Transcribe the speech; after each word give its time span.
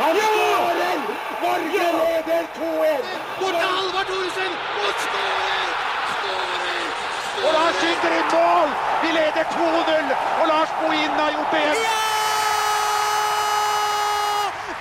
Han 0.00 0.16
skårer! 0.16 0.98
Norge 1.42 1.86
leder 2.00 2.44
2-1! 2.58 3.04
Bort 3.40 3.54
til 3.60 3.68
Halvard 3.76 4.06
Thoresen! 4.10 4.52
Og 4.84 4.92
skårer! 5.04 5.68
Og 7.46 7.50
Lars 7.56 7.74
skyter 7.80 8.12
i 8.20 8.22
mål! 8.34 8.68
Vi 9.02 9.08
leder 9.18 9.44
2-0, 9.54 10.14
og 10.40 10.46
Lars 10.52 10.70
Bohinen 10.80 11.18
har 11.24 11.30
gjort 11.36 11.50
det 11.52 11.62
igjen! 11.62 11.86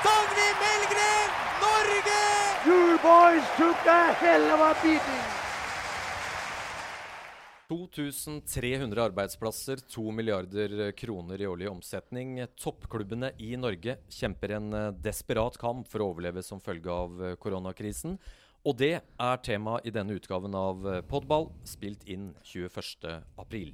Dagny 0.05 0.49
Melgren! 0.63 1.29
Norge! 1.63 2.21
You 2.67 2.81
boys 3.07 3.45
took 3.57 3.81
a 3.99 4.03
hell 4.21 4.45
of 4.53 4.59
a 4.69 4.73
beating! 4.81 5.44
2300 7.69 9.03
arbeidsplasser, 9.03 9.79
2 9.89 10.11
milliarder 10.11 10.91
kroner 10.91 11.41
i 11.41 11.47
årlig 11.47 11.69
omsetning. 11.69 12.37
Toppklubbene 12.61 13.31
i 13.41 13.55
Norge 13.57 13.97
kjemper 14.13 14.53
en 14.59 14.73
eh, 14.73 14.91
desperat 15.01 15.57
kamp 15.57 15.89
for 15.89 16.03
å 16.03 16.11
overleve 16.13 16.43
som 16.45 16.61
følge 16.61 16.93
av 16.93 17.23
eh, 17.23 17.33
koronakrisen. 17.41 18.19
Og 18.65 18.77
det 18.77 18.93
er 19.01 19.41
tema 19.45 19.79
i 19.85 19.93
denne 19.93 20.17
utgaven 20.19 20.53
av 20.57 20.85
eh, 20.91 21.01
Podball, 21.09 21.49
spilt 21.65 22.05
inn 22.05 22.31
21.4. 22.45 23.73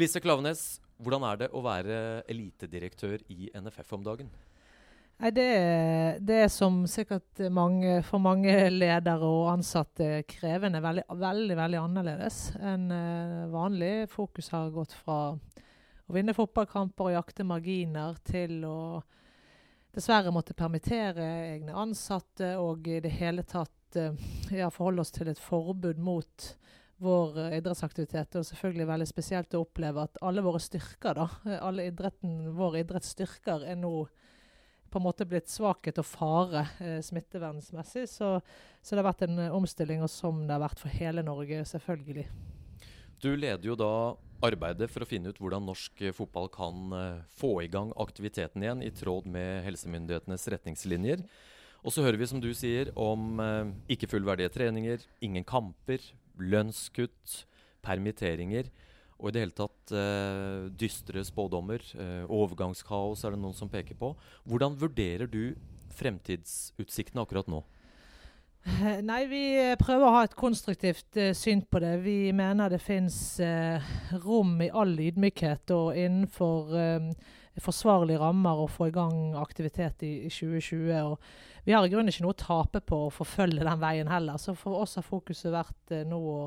Lise 0.00 0.20
Klavenes, 0.20 0.66
hvordan 1.00 1.24
er 1.30 1.40
det 1.40 1.50
å 1.56 1.64
være 1.64 1.98
elitedirektør 2.28 3.24
i 3.32 3.48
NFF 3.56 3.96
om 3.96 4.04
dagen? 4.04 4.28
Nei, 5.20 5.34
det, 5.36 5.50
det 6.24 6.36
er 6.46 6.48
som 6.48 6.78
sikkert 6.88 7.42
mange, 7.52 7.98
for 8.08 8.22
mange 8.24 8.54
ledere 8.72 9.26
og 9.28 9.50
ansatte 9.52 10.22
krevende. 10.24 10.80
Veldig, 10.80 11.02
veldig, 11.20 11.56
veldig 11.58 11.80
annerledes 11.82 12.38
enn 12.56 12.86
uh, 12.88 13.50
vanlig. 13.52 14.06
Fokus 14.08 14.48
har 14.54 14.72
gått 14.72 14.94
fra 14.96 15.18
å 15.34 16.14
vinne 16.16 16.32
fotballkamper 16.32 17.10
og 17.10 17.16
jakte 17.18 17.44
marginer 17.44 18.16
til 18.24 18.64
å 18.64 18.78
dessverre 19.92 20.32
måtte 20.32 20.56
permittere 20.56 21.26
egne 21.50 21.76
ansatte 21.76 22.54
og 22.62 22.88
i 22.88 23.02
det 23.04 23.12
hele 23.18 23.44
tatt 23.44 24.00
uh, 24.00 24.16
ja, 24.48 24.72
forholde 24.72 25.04
oss 25.04 25.12
til 25.12 25.28
et 25.28 25.44
forbud 25.50 26.00
mot 26.00 26.48
vår 27.04 27.36
uh, 27.42 27.58
idrettsaktivitet. 27.58 28.40
Og 28.40 28.48
selvfølgelig 28.54 28.88
veldig 28.94 29.12
spesielt 29.12 29.52
å 29.52 29.66
oppleve 29.66 30.08
at 30.08 30.16
alle 30.24 30.48
våre 30.48 30.64
styrker, 30.64 31.20
da, 31.20 31.60
alle 31.60 31.90
idretten, 31.92 32.54
våre 32.56 32.86
idrettsstyrker 32.86 33.68
er 33.68 33.76
nå 33.84 34.06
på 34.90 34.98
en 34.98 35.06
måte 35.06 35.26
blitt 35.28 35.50
svakhet 35.50 36.00
og 36.02 36.06
fare 36.08 36.64
eh, 36.82 36.98
smittevernmessig. 37.04 38.06
Så, 38.10 38.32
så, 38.80 38.94
det 38.94 39.00
har 39.00 39.08
vært 39.10 39.26
en 39.26 39.38
eh, 39.46 39.54
omstilling, 39.54 40.02
og 40.04 40.10
som 40.12 40.42
det 40.46 40.56
har 40.56 40.64
vært 40.64 40.82
for 40.82 40.92
hele 40.92 41.24
Norge, 41.26 41.62
selvfølgelig. 41.68 42.26
Du 43.20 43.30
leder 43.36 43.70
jo 43.70 43.76
da 43.78 43.92
arbeidet 44.44 44.88
for 44.88 45.04
å 45.04 45.08
finne 45.08 45.30
ut 45.30 45.40
hvordan 45.40 45.66
norsk 45.68 46.02
eh, 46.02 46.14
fotball 46.16 46.50
kan 46.52 46.96
eh, 46.96 47.22
få 47.40 47.54
i 47.64 47.70
gang 47.72 47.94
aktiviteten 48.00 48.64
igjen, 48.64 48.84
i 48.84 48.92
tråd 48.94 49.28
med 49.30 49.64
helsemyndighetenes 49.68 50.48
retningslinjer. 50.56 51.24
Og 51.80 51.94
så 51.94 52.04
hører 52.04 52.20
vi, 52.20 52.28
som 52.28 52.42
du 52.42 52.50
sier, 52.52 52.90
om 52.92 53.40
ikke 53.88 54.10
fullverdige 54.10 54.50
treninger, 54.52 55.00
ingen 55.24 55.46
kamper, 55.48 56.02
lønnskutt, 56.36 57.38
permitteringer 57.80 58.68
og 59.20 59.28
i 59.28 59.34
det 59.36 59.42
hele 59.44 59.56
tatt 59.56 59.92
eh, 59.92 60.70
dystre 60.80 61.22
spådommer. 61.28 61.84
Eh, 61.94 62.22
overgangskaos 62.24 63.24
er 63.24 63.36
det 63.36 63.42
noen 63.42 63.56
som 63.56 63.70
peker 63.72 63.98
på. 64.00 64.14
Hvordan 64.48 64.78
vurderer 64.80 65.28
du 65.30 65.52
fremtidsutsiktene 66.00 67.22
akkurat 67.24 67.50
nå? 67.50 67.60
Eh, 68.64 69.00
nei, 69.10 69.24
vi 69.30 69.42
eh, 69.58 69.76
prøver 69.80 70.06
å 70.06 70.14
ha 70.18 70.24
et 70.26 70.38
konstruktivt 70.38 71.20
uh, 71.20 71.32
syn 71.36 71.62
på 71.68 71.82
det. 71.82 71.98
Vi 72.04 72.32
mener 72.36 72.72
det 72.72 72.80
fins 72.84 73.18
uh, 73.44 73.92
rom 74.24 74.58
i 74.64 74.70
all 74.72 74.96
ydmykhet 75.00 75.72
og 75.76 75.94
innenfor 75.96 76.74
um, 76.76 77.12
forsvarlige 77.60 78.20
rammer 78.22 78.62
å 78.62 78.68
få 78.70 78.88
i 78.88 78.94
gang 78.94 79.34
aktivitet 79.40 80.04
i, 80.06 80.14
i 80.28 80.32
2020. 80.32 80.92
Og 81.12 81.64
vi 81.66 81.76
har 81.76 81.84
i 81.84 81.92
grunnen 81.92 82.12
ikke 82.12 82.24
noe 82.24 82.36
å 82.36 82.42
tape 82.44 82.84
på 82.84 83.06
å 83.06 83.14
forfølge 83.14 83.64
den 83.66 83.82
veien 83.82 84.12
heller. 84.12 84.40
Så 84.40 84.56
for 84.58 84.80
oss 84.80 84.96
har 85.00 85.08
fokuset 85.08 85.52
vært 85.54 85.96
uh, 85.96 86.04
nå 86.08 86.20
å 86.20 86.44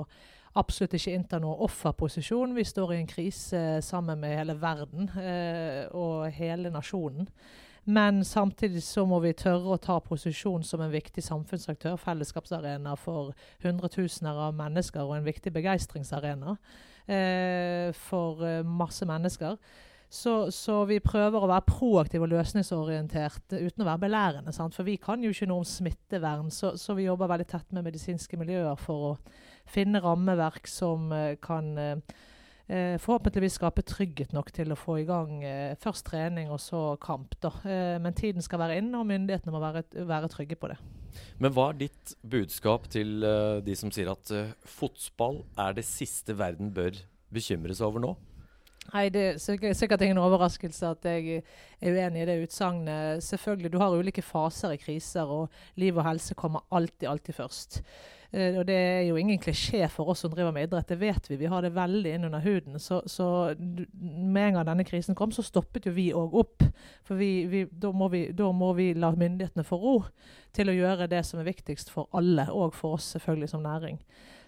absolutt 0.59 0.93
ikke 0.97 1.13
innta 1.17 1.39
noen 1.41 1.61
offerposisjon. 1.65 2.55
Vi 2.55 2.65
står 2.67 2.93
i 2.93 3.01
en 3.01 3.09
krise 3.09 3.61
sammen 3.85 4.21
med 4.21 4.37
hele 4.37 4.55
verden 4.61 5.09
eh, 5.19 5.85
og 5.91 6.29
hele 6.35 6.71
nasjonen. 6.73 7.29
Men 7.83 8.23
samtidig 8.23 8.83
så 8.83 9.03
må 9.05 9.19
vi 9.19 9.33
tørre 9.35 9.75
å 9.75 9.81
ta 9.81 9.97
posisjon 9.99 10.63
som 10.63 10.81
en 10.81 10.93
viktig 10.93 11.23
samfunnsaktør, 11.23 11.97
fellesskapsarena 11.99 12.95
for 12.95 13.33
hundretusener 13.63 14.39
av 14.45 14.55
mennesker 14.55 15.03
og 15.03 15.17
en 15.17 15.25
viktig 15.27 15.51
begeistringsarena 15.51 16.55
eh, 17.11 17.89
for 18.05 18.45
eh, 18.47 18.61
masse 18.63 19.07
mennesker. 19.09 19.57
Så, 20.13 20.51
så, 20.53 20.75
vi 20.85 20.99
prøver 21.01 21.41
å 21.41 21.47
være 21.49 21.65
proaktive 21.65 22.27
og 22.27 22.35
løsningsorientert 22.35 23.55
uten 23.55 23.81
å 23.81 23.87
være 23.87 24.03
belærende. 24.03 24.51
Sant? 24.53 24.75
For 24.77 24.85
vi 24.85 24.99
kan 25.01 25.23
jo 25.25 25.31
ikke 25.33 25.47
noe 25.49 25.63
om 25.63 25.65
smittevern, 25.65 26.51
så, 26.53 26.75
så 26.77 26.93
vi 26.93 27.07
jobber 27.07 27.31
veldig 27.31 27.47
tett 27.49 27.71
med 27.73 27.87
medisinske 27.87 28.37
miljøer 28.37 28.77
for 28.77 29.07
å 29.07 29.13
finne 29.73 30.03
rammeverk 30.03 30.69
som 30.69 31.07
eh, 31.17 31.31
kan 31.41 31.71
eh, 31.81 32.19
eh, 32.67 32.99
forhåpentligvis 33.01 33.57
skape 33.57 33.81
trygghet 33.89 34.35
nok 34.37 34.51
til 34.53 34.75
å 34.75 34.77
få 34.77 34.99
i 35.01 35.07
gang 35.07 35.41
først 35.81 36.05
trening 36.11 36.51
og 36.53 36.61
så 36.61 36.83
kamp. 37.01 37.33
Da. 37.41 37.49
men 38.03 38.13
tiden 38.13 38.45
skal 38.45 38.61
være 38.61 38.77
inne, 38.83 38.99
og 38.99 39.09
myndighetene 39.09 39.55
må 39.55 39.63
være, 39.63 39.81
være, 39.97 40.29
trygge 40.29 40.59
på 40.61 40.69
det. 40.69 40.77
Men 41.41 41.55
hva 41.57 41.71
er 41.71 41.79
ditt 41.87 42.13
budskap 42.21 42.85
til 42.93 43.25
de 43.65 43.79
som 43.81 43.89
sier 43.93 44.13
at 44.13 44.29
fotball 44.61 45.41
er 45.57 45.73
det 45.73 45.87
siste 45.89 46.37
verden 46.37 46.69
bør 46.75 47.01
bekymre 47.33 47.73
seg 47.73 47.89
over 47.89 48.05
nå? 48.05 48.13
Nei, 48.93 49.09
Det 49.09 49.21
er 49.41 49.73
sikkert 49.73 50.01
ingen 50.05 50.21
overraskelse 50.21 50.91
at 50.93 51.05
jeg 51.09 51.41
er 51.81 51.95
uenig 51.95 52.21
i 52.21 52.25
det 52.29 52.41
utsagnet. 52.43 53.23
Selvfølgelig, 53.25 53.71
Du 53.73 53.79
har 53.81 53.89
ulike 53.89 54.21
faser 54.21 54.71
i 54.71 54.77
kriser, 54.77 55.25
og 55.25 55.49
liv 55.75 55.97
og 55.97 56.05
helse 56.05 56.35
kommer 56.35 56.61
alltid, 56.71 57.07
alltid 57.09 57.33
først. 57.33 57.81
Uh, 58.33 58.59
og 58.59 58.65
det 58.65 58.75
er 58.75 59.01
jo 59.05 59.15
ingen 59.15 59.39
klisjé 59.39 59.85
for 59.93 60.09
oss 60.09 60.23
som 60.25 60.31
driver 60.33 60.51
med 60.51 60.67
idrett, 60.67 60.87
det 60.89 60.99
vet 60.99 61.29
vi. 61.29 61.35
Vi 61.37 61.49
har 61.49 61.61
det 61.61 61.75
veldig 61.75 62.13
inn 62.13 62.25
under 62.25 62.41
huden. 62.41 62.79
Så, 62.79 63.01
så 63.05 63.55
med 63.57 64.47
en 64.47 64.53
gang 64.53 64.65
denne 64.65 64.85
krisen 64.85 65.15
kom, 65.15 65.31
så 65.31 65.45
stoppet 65.45 65.85
jo 65.85 65.93
vi 65.93 66.11
òg 66.13 66.33
opp. 66.33 66.65
For 67.05 67.17
vi, 67.17 67.45
vi, 67.49 67.65
da, 67.71 67.91
må 67.91 68.09
vi, 68.13 68.27
da, 68.33 68.51
må 68.51 68.73
vi, 68.73 68.93
la 68.93 69.11
myndighetene 69.13 69.65
få 69.65 69.77
ro 69.81 69.95
til 70.53 70.69
å 70.69 70.77
gjøre 70.77 71.09
det 71.09 71.21
som 71.25 71.41
er 71.41 71.49
viktigst 71.49 71.89
for 71.93 72.09
alle, 72.13 72.45
og 72.49 72.73
for 72.77 72.97
oss 72.97 73.13
selvfølgelig 73.17 73.49
som 73.53 73.65
næring. 73.65 74.01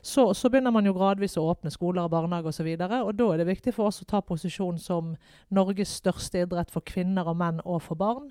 Så, 0.05 0.27
så 0.38 0.49
begynner 0.53 0.73
man 0.73 0.85
jo 0.85 0.93
gradvis 0.93 1.33
å 1.41 1.47
åpne 1.49 1.71
skoler, 1.73 2.05
og 2.05 2.11
barnehager 2.13 2.51
osv. 2.51 2.67
Og, 2.75 2.83
så 2.85 3.01
og 3.01 3.16
da 3.17 3.29
er 3.33 3.41
det 3.41 3.47
viktig 3.49 3.73
for 3.73 3.89
oss 3.89 4.03
å 4.03 4.09
ta 4.09 4.21
posisjon 4.21 4.77
som 4.77 5.16
Norges 5.49 5.95
største 5.97 6.43
idrett 6.45 6.69
for 6.73 6.85
kvinner 6.85 7.25
og 7.31 7.39
menn 7.41 7.63
og 7.66 7.81
for 7.88 7.97
barn. 7.97 8.29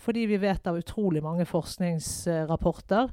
Fordi 0.00 0.24
vi 0.30 0.40
vet 0.40 0.64
av 0.70 0.78
utrolig 0.80 1.20
mange 1.20 1.44
forskningsrapporter 1.44 3.12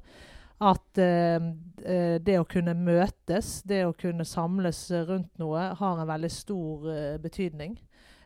at 0.63 1.01
eh, 1.03 1.50
eh, 1.84 2.16
det 2.23 2.38
å 2.40 2.47
kunne 2.50 2.78
møtes, 2.79 3.59
det 3.68 3.84
å 3.85 3.94
kunne 3.94 4.25
samles 4.25 4.88
rundt 5.09 5.35
noe, 5.38 5.68
har 5.78 6.00
en 6.00 6.09
veldig 6.09 6.31
stor 6.31 6.88
eh, 6.94 7.19
betydning. 7.22 7.75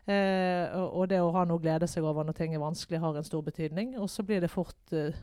Eh, 0.06 0.78
og, 0.78 1.04
det 1.10 1.20
å 1.22 1.30
ha 1.34 1.44
noe 1.46 1.60
å 1.60 1.62
glede 1.62 1.86
seg 1.90 2.06
over 2.06 2.26
når 2.26 2.38
ting 2.38 2.54
er 2.54 2.62
vanskelig, 2.62 3.02
har 3.02 3.18
en 3.18 3.26
stor 3.26 3.42
betydning. 3.46 3.96
Og 3.98 4.08
så 4.10 4.24
blir 4.26 4.42
det 4.42 4.50
fort 4.50 4.94
eh, 4.96 5.18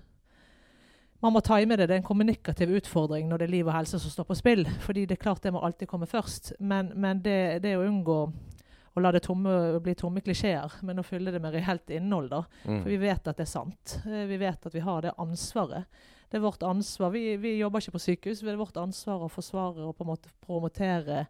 Man 1.20 1.34
må 1.36 1.42
time 1.44 1.76
det. 1.76 1.90
Det 1.90 1.98
er 1.98 2.02
en 2.02 2.08
kommunikativ 2.08 2.72
utfordring 2.80 3.28
når 3.30 3.42
det 3.42 3.50
er 3.50 3.56
liv 3.58 3.68
og 3.68 3.76
helse 3.76 4.00
som 4.00 4.14
står 4.14 4.30
på 4.30 4.38
spill. 4.40 4.64
fordi 4.86 5.06
det 5.06 5.18
er 5.18 5.24
klart 5.24 5.44
det 5.44 5.54
må 5.56 5.64
alltid 5.64 5.90
komme 5.92 6.08
først. 6.08 6.54
Men, 6.60 6.94
men 6.96 7.24
det, 7.26 7.64
det 7.66 7.76
å 7.78 7.84
unngå 7.88 8.20
å 8.94 9.04
la 9.04 9.12
det 9.14 9.24
tomme, 9.28 9.80
bli 9.84 9.94
tomme 9.96 10.22
klisjeer, 10.26 10.80
men 10.82 11.00
å 11.00 11.06
fylle 11.06 11.32
det 11.32 11.42
med 11.44 11.54
reelt 11.54 11.92
innhold. 11.94 12.32
da. 12.32 12.44
Mm. 12.64 12.80
For 12.82 12.90
vi 12.90 13.02
vet 13.04 13.28
at 13.28 13.38
det 13.38 13.46
er 13.46 13.52
sant. 13.52 14.00
Eh, 14.06 14.26
vi 14.32 14.40
vet 14.42 14.66
at 14.66 14.76
vi 14.76 14.86
har 14.86 15.04
det 15.06 15.18
ansvaret 15.18 16.08
det 16.30 16.38
er 16.38 16.46
vårt 16.46 16.64
ansvar. 16.64 17.10
Vi, 17.10 17.38
vi, 17.42 17.56
jobber 17.58 17.82
ikke 17.82 17.96
på 17.96 18.04
sykehus. 18.04 18.44
Det 18.46 18.52
er 18.54 18.60
vårt 18.60 18.78
ansvar 18.78 19.26
å 19.26 19.32
forsvare 19.34 19.88
og 19.88 19.96
på 19.98 20.06
en 20.06 20.12
måte 20.12 20.34
promotere 20.46 21.24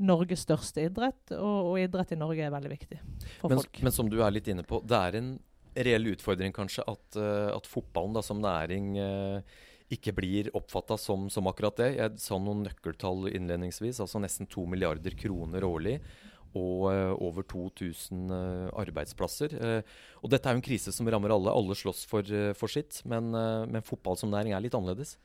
Norges 0.00 0.42
største 0.42 0.82
idrett, 0.88 1.34
og, 1.36 1.68
og 1.70 1.76
idrett 1.78 2.14
i 2.16 2.18
Norge 2.18 2.42
er 2.42 2.50
veldig 2.50 2.70
viktig 2.72 2.96
for 3.38 3.52
men, 3.52 3.60
folk. 3.60 3.82
Men 3.84 3.94
som 3.94 4.08
du 4.10 4.16
er 4.24 4.32
litt 4.34 4.48
inne 4.50 4.64
på, 4.66 4.80
det 4.82 4.98
er 4.98 5.18
en 5.20 5.28
reell 5.76 6.12
utfordring 6.12 6.54
kanskje 6.54 6.84
at, 6.90 7.06
uh, 7.18 7.50
at 7.54 7.68
fotballen 7.70 8.16
da, 8.16 8.22
som 8.24 8.42
næring 8.42 8.94
uh, 8.98 9.62
ikke 9.92 10.14
blir 10.16 10.50
oppfatta 10.56 10.96
som, 11.00 11.28
som, 11.32 11.48
akkurat 11.50 11.76
det. 11.80 11.90
Jeg 11.98 12.22
sa 12.22 12.38
noen 12.40 12.64
nøkkeltall 12.68 13.28
innledningsvis, 13.32 14.00
altså 14.02 14.22
nesten 14.22 14.48
to 14.50 14.64
milliarder 14.70 15.16
kroner 15.18 15.66
årlig 15.66 15.98
og 16.54 16.84
uh, 16.86 17.12
over 17.18 17.42
2000 17.50 18.28
uh, 18.30 18.34
eh, 18.36 18.68
arbeidsplasser. 18.84 19.56
Og 20.22 20.30
dette 20.30 20.46
er 20.46 20.54
jo 20.54 20.60
en 20.60 20.68
krise 20.68 20.92
som 20.94 21.08
rammer 21.10 21.34
alle. 21.34 21.50
Alle 21.50 21.74
slåss 21.74 22.04
for, 22.06 22.30
for 22.54 22.70
sitt. 22.70 23.00
Men, 23.10 23.34
men, 23.34 23.82
fotball 23.82 24.14
som 24.20 24.30
næring 24.30 24.54
er 24.54 24.62
litt 24.62 24.76
annerledes. 24.78 25.16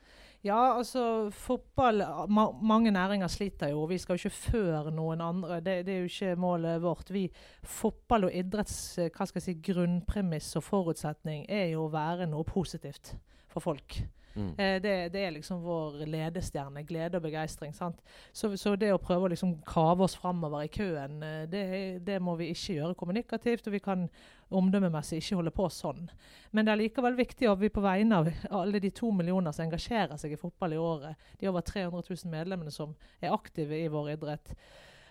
Ja, 0.42 0.78
altså 0.78 1.28
fotball 1.36 2.00
ma 2.32 2.46
Mange 2.62 2.90
næringer 2.90 3.28
sliter 3.28 3.68
jo. 3.74 3.84
Vi 3.84 3.98
skal 3.98 4.16
jo 4.16 4.28
ikke 4.28 4.36
før 4.52 4.90
noen 4.90 5.20
andre. 5.20 5.60
Det, 5.60 5.86
det, 5.86 5.94
er 5.94 5.98
jo 5.98 6.04
ikke 6.08 6.36
målet 6.40 6.82
vårt. 6.82 7.10
Vi, 7.12 7.26
fotball 7.62 8.24
og 8.30 8.32
idretts 8.34 8.78
hva 9.02 9.26
skal 9.28 9.40
jeg 9.40 9.48
si, 9.48 9.72
grunnpremiss 9.72 10.56
og 10.56 10.64
forutsetning 10.64 11.44
er 11.48 11.74
jo 11.74 11.84
å 11.84 11.92
være 11.92 12.30
noe 12.30 12.48
positivt 12.48 13.14
for 13.52 13.60
folk. 13.60 14.00
Mm. 14.34 14.50
Eh, 14.58 14.82
det, 14.82 15.12
det, 15.12 15.22
er 15.24 15.30
liksom 15.34 15.62
vår 15.64 16.04
ledestjerne. 16.06 16.84
Glede 16.86 17.18
og 17.18 17.22
begeistring. 17.22 17.74
Så, 17.74 18.56
så, 18.56 18.74
det 18.76 18.92
å 18.94 19.00
prøve 19.02 19.28
å 19.28 19.32
liksom 19.32 19.56
kave 19.66 20.06
oss 20.06 20.16
framover 20.18 20.66
i 20.66 20.72
køen, 20.72 21.22
eh, 21.26 21.46
det, 21.50 21.64
det, 22.06 22.20
må 22.22 22.36
vi 22.38 22.50
ikke 22.54 22.78
gjøre 22.78 22.98
kommunikativt. 23.00 23.66
Og 23.66 23.76
vi 23.76 23.82
kan 23.84 24.06
omdømmemessig 24.50 25.20
ikke 25.20 25.40
holde 25.40 25.54
på 25.54 25.68
sånn. 25.74 26.08
Men 26.50 26.66
det 26.66 26.74
er 26.74 26.82
likevel 26.84 27.18
viktig 27.18 27.50
at 27.50 27.60
vi 27.60 27.72
på 27.72 27.84
vegne 27.84 28.22
av 28.22 28.30
alle 28.62 28.82
de 28.82 28.92
to 28.94 29.12
millioner 29.14 29.54
som 29.54 29.66
engasjerer 29.66 30.18
seg 30.20 30.34
i 30.34 30.40
fotball 30.40 30.74
i 30.74 30.80
året, 30.82 31.30
de 31.38 31.50
over 31.50 31.66
300 31.66 32.02
000 32.02 32.32
medlemmene 32.32 32.74
som 32.74 32.96
er 33.20 33.34
aktive 33.34 33.78
i 33.78 33.90
vår 33.90 34.16
idrett, 34.16 34.54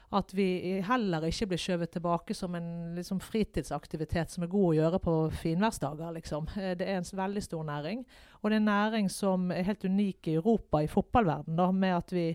at 0.10 0.32
vi 0.34 0.80
heller 0.82 1.28
ikke 1.28 1.52
blir 1.52 1.62
skjøvet 1.62 1.92
tilbake 1.94 2.34
som 2.34 2.56
en 2.58 2.96
liksom, 2.96 3.20
fritidsaktivitet 3.22 4.34
som 4.34 4.46
er 4.46 4.50
god 4.50 4.72
å 4.72 4.78
gjøre 4.80 5.00
på 5.06 5.14
finværsdager. 5.44 6.16
Liksom. 6.16 6.50
Eh, 6.58 6.74
det 6.80 6.88
er 6.88 6.98
en 6.98 7.12
veldig 7.20 7.44
stor 7.46 7.68
næring. 7.68 8.02
Og 8.42 8.50
det 8.50 8.58
er 8.58 8.64
en 8.64 8.72
næring 8.72 9.12
som 9.14 9.52
er 9.54 9.68
helt 9.68 9.86
unik 9.86 10.32
i 10.32 10.40
Europa, 10.40 10.82
i 10.82 10.90
fotballverdenen, 10.90 11.78
med 11.78 11.96
at 12.00 12.14
vi, 12.16 12.26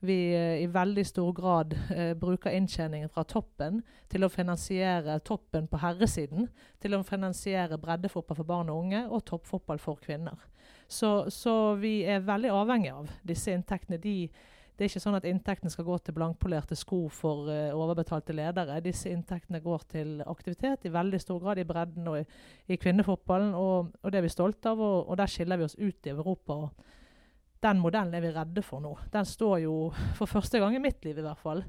vi 0.00 0.18
eh, 0.32 0.62
i 0.64 0.72
veldig 0.72 1.04
stor 1.06 1.32
grad 1.36 1.76
eh, 1.92 2.14
bruker 2.16 2.56
inntjeningen 2.56 3.12
fra 3.12 3.26
toppen 3.28 3.82
til 4.08 4.24
å 4.24 4.32
finansiere 4.32 5.20
toppen 5.20 5.68
på 5.68 5.84
herresiden. 5.84 6.48
Til 6.80 6.96
å 6.96 7.04
finansiere 7.04 7.76
breddefotball 7.82 8.40
for 8.40 8.48
barn 8.48 8.72
og 8.72 8.86
unge 8.86 9.04
og 9.04 9.26
toppfotball 9.28 9.84
for 9.84 10.00
kvinner. 10.00 10.48
Så, 10.88 11.28
så 11.28 11.74
vi 11.76 11.98
er 12.08 12.24
veldig 12.24 12.56
avhengig 12.56 12.94
av 12.94 13.10
disse 13.28 13.52
inntektene. 13.52 14.00
de 14.00 14.30
det 14.78 14.84
er 14.84 14.92
ikke 14.92 15.02
sånn 15.02 15.18
at 15.18 15.24
inntektene 15.26 15.72
skal 15.74 15.86
gå 15.88 15.96
til 16.06 16.14
blankpolerte 16.14 16.76
sko 16.78 17.00
for 17.10 17.48
uh, 17.50 17.74
overbetalte 17.74 18.34
ledere. 18.36 18.76
Disse 18.84 19.10
inntektene 19.10 19.58
går 19.64 19.86
til 19.90 20.12
aktivitet 20.22 20.86
i 20.86 20.92
veldig 20.94 21.18
stor 21.18 21.40
grad 21.42 21.58
i 21.58 21.64
bredden 21.66 22.06
og 22.06 22.20
i, 22.20 22.22
i 22.70 22.78
kvinnefotballen. 22.78 23.56
Og, 23.58 23.88
og, 23.98 24.12
det 24.14 24.20
er 24.20 24.26
vi 24.28 24.30
stolte 24.30 24.70
av, 24.70 24.78
og, 24.78 25.00
og, 25.00 25.16
der 25.18 25.32
skiller 25.32 25.58
vi 25.58 25.66
oss 25.66 25.74
ut 25.74 26.06
i 26.06 26.12
Europa. 26.14 26.60
og 26.62 27.58
Den 27.66 27.82
modellen 27.82 28.14
er 28.14 28.22
vi 28.22 28.30
redde 28.36 28.62
for 28.62 28.84
nå. 28.84 28.94
Den 29.10 29.26
står 29.26 29.64
jo 29.64 29.74
for 30.20 30.30
første 30.30 30.62
gang 30.62 30.78
i 30.78 30.84
mitt 30.84 31.02
liv 31.08 31.18
i 31.18 31.26
hvert 31.26 31.42
fall, 31.42 31.64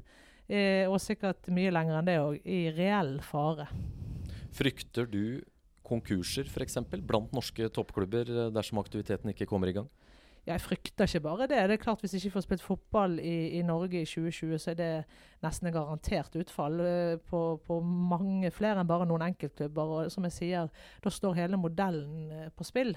eh, 0.46 0.86
og 0.86 1.00
sikkert 1.02 1.50
mye 1.50 1.74
lenger 1.74 1.98
enn 1.98 2.12
det 2.12 2.18
òg, 2.22 2.38
i 2.46 2.60
reell 2.76 3.16
fare. 3.26 3.66
Frykter 4.54 5.10
du 5.10 5.40
konkurser 5.82 6.46
f.eks. 6.46 6.78
blant 7.02 7.34
norske 7.34 7.66
toppklubber 7.74 8.30
eh, 8.30 8.52
dersom 8.54 8.78
aktiviteten 8.78 9.34
ikke 9.34 9.50
kommer 9.50 9.74
i 9.74 9.74
gang? 9.80 9.90
Jeg 10.46 10.60
frykter 10.60 11.04
ikke 11.04 11.20
bare 11.20 11.46
det. 11.46 11.58
Det 11.68 11.76
er 11.76 11.82
klart 11.82 12.00
Hvis 12.00 12.14
jeg 12.14 12.24
ikke 12.24 12.38
får 12.38 12.46
spilt 12.46 12.62
fotball 12.62 13.18
i, 13.18 13.58
i 13.58 13.62
Norge 13.62 14.00
i 14.00 14.06
2020, 14.08 14.58
så 14.58 14.70
er 14.70 14.78
det 14.78 14.92
nesten 15.44 15.68
en 15.68 15.74
garantert 15.74 16.36
utfall 16.36 16.80
uh, 16.80 17.18
på, 17.28 17.60
på, 17.66 17.80
mange 17.84 18.50
flere 18.50 18.80
enn 18.80 18.88
bare 18.88 19.08
noen 19.08 19.26
enkeltklubber. 19.28 19.92
Og 19.96 20.12
som 20.12 20.24
jeg 20.28 20.36
sier, 20.36 20.72
da 21.04 21.12
står 21.12 21.38
hele 21.42 21.60
modellen 21.60 22.32
uh, 22.32 22.48
på 22.56 22.64
spill. 22.64 22.96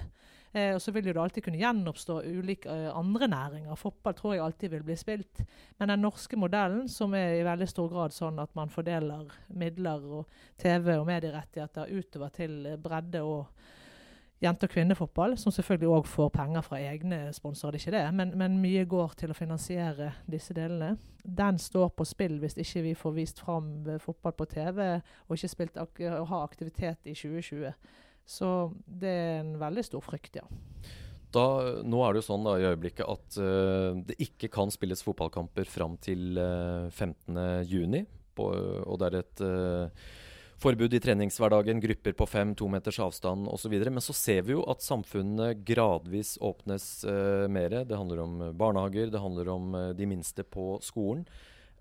Eh, 0.54 0.76
og 0.76 0.82
så 0.82 0.92
vil 0.94 1.08
jo 1.10 1.16
det 1.16 1.22
alltid 1.22 1.48
kunne 1.48 1.58
gjenoppstå 1.58 2.20
ulike 2.30 2.74
andre 2.94 3.28
næringer. 3.28 3.76
Fotball 3.76 4.14
tror 4.14 4.36
jeg 4.36 4.44
alltid 4.46 4.70
vil 4.76 4.84
bli 4.86 4.98
spilt. 5.00 5.42
Men 5.80 5.90
den 5.90 6.04
norske 6.06 6.38
modellen, 6.38 6.88
som 6.90 7.16
er 7.18 7.40
i 7.40 7.46
veldig 7.48 7.68
stor 7.72 7.90
grad 7.90 8.14
sånn 8.14 8.38
at 8.44 8.54
man 8.56 8.70
fordeler 8.70 9.34
midler 9.50 10.06
og 10.20 10.44
TV- 10.62 11.00
og 11.00 11.08
medierettigheter 11.10 11.90
utover 11.90 12.36
til 12.38 12.76
bredde 12.84 13.24
og 13.26 13.50
jente- 14.44 14.68
og 14.68 14.74
kvinnefotball, 14.74 15.38
som 15.40 15.54
selvfølgelig 15.56 15.90
òg 15.98 16.08
får 16.10 16.30
penger 16.36 16.66
fra 16.66 16.80
egne 16.82 17.20
sponsorer, 17.36 17.78
det 17.78 17.82
er 17.82 17.86
ikke 17.88 17.98
det, 17.98 18.04
men, 18.20 18.34
men, 18.38 18.60
mye 18.64 18.86
går 18.90 19.16
til 19.20 19.32
å 19.32 19.38
finansiere 19.38 20.12
disse 20.30 20.56
delene. 20.56 20.98
Den 21.24 21.60
står 21.62 21.94
på 21.96 22.06
spill 22.08 22.40
hvis 22.42 22.58
ikke 22.60 22.84
vi 22.90 22.96
får 23.00 23.16
vist 23.16 23.40
fram 23.44 23.72
fotball 24.04 24.36
på 24.38 24.50
TV 24.52 24.82
og 24.98 25.38
ikke 25.38 25.52
spilt 25.52 25.80
ak 25.80 26.04
og 26.10 26.28
har 26.34 26.44
aktivitet 26.44 27.08
i 27.08 27.16
2020. 27.16 27.72
Så 28.26 28.50
det 28.86 29.10
er 29.12 29.40
en 29.42 29.56
veldig 29.60 29.84
stor 29.88 30.04
frykt, 30.04 30.40
ja. 30.40 30.46
Da, 31.34 31.46
nå 31.82 32.02
er 32.04 32.14
det 32.14 32.22
jo 32.22 32.28
sånn 32.28 32.44
da, 32.46 32.58
i 32.62 32.68
øyeblikket 32.70 33.08
at 33.10 33.38
uh, 33.42 33.96
det 34.06 34.20
ikke 34.22 34.52
kan 34.54 34.72
spilles 34.74 35.02
fotballkamper 35.06 35.66
fram 35.66 35.96
til 36.04 36.38
uh, 36.38 36.92
15.6, 36.94 38.06
og 38.44 39.00
det 39.02 39.10
er 39.10 39.18
et 39.20 39.42
uh, 39.42 40.12
forbud 40.64 40.94
i 40.96 41.00
treningshverdagen, 41.04 41.82
grupper 41.84 42.16
på 42.16 42.28
fem, 42.30 42.54
to 42.56 42.70
meters 42.72 43.00
avstand 43.04 43.50
osv. 43.52 43.74
Men 43.84 44.04
så 44.04 44.16
ser 44.16 44.46
vi 44.48 44.56
jo 44.56 44.64
at 44.72 44.84
samfunnet 44.86 45.64
gradvis 45.68 46.38
åpnes 46.44 46.86
uh, 47.08 47.50
mer. 47.52 47.82
Det 47.88 48.00
handler 48.00 48.24
om 48.24 48.38
barnehager, 48.58 49.12
det 49.12 49.22
handler 49.24 49.52
om 49.52 49.76
uh, 49.76 49.90
de 49.98 50.08
minste 50.10 50.46
på 50.48 50.78
skolen. 50.86 51.26